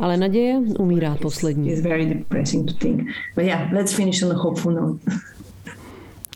ale 0.00 0.16
naděje 0.16 0.58
umírá 0.78 1.16
poslední. 1.22 1.70
It's 1.70 1.82
very 1.82 2.06
depressing 2.06 2.72
to 2.72 2.78
think. 2.78 3.02
But 3.34 3.44
yeah, 3.44 3.72
let's 3.72 3.92
finish 3.92 4.22
on 4.22 4.32
a 4.32 4.34
hopeful 4.34 4.72
note. 4.72 5.00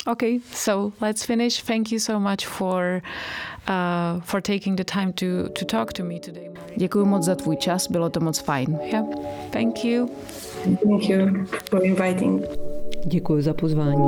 Okay, 0.06 0.40
so 0.52 0.92
let's 1.00 1.24
finish. 1.24 1.62
Thank 1.62 1.92
you 1.92 1.98
so 1.98 2.18
much 2.18 2.46
for 2.46 3.02
uh, 3.68 4.20
for 4.20 4.40
taking 4.40 4.76
the 4.76 4.84
time 4.84 5.12
to 5.12 5.48
to 5.48 5.64
talk 5.64 5.92
to 5.92 6.04
me 6.04 6.18
today. 6.18 6.50
Děkuji 6.76 7.04
moc 7.04 7.24
za 7.24 7.34
tvůj 7.34 7.56
čas, 7.56 7.90
bylo 7.90 8.10
to 8.10 8.20
moc 8.20 8.38
fajn. 8.38 8.78
Yeah, 8.92 9.04
thank 9.50 9.84
you. 9.84 10.08
Thank 10.64 11.08
you 11.08 11.46
for 11.70 11.86
inviting. 11.86 12.42
Děkuji 13.06 13.42
za 13.42 13.54
pozvání. 13.54 14.02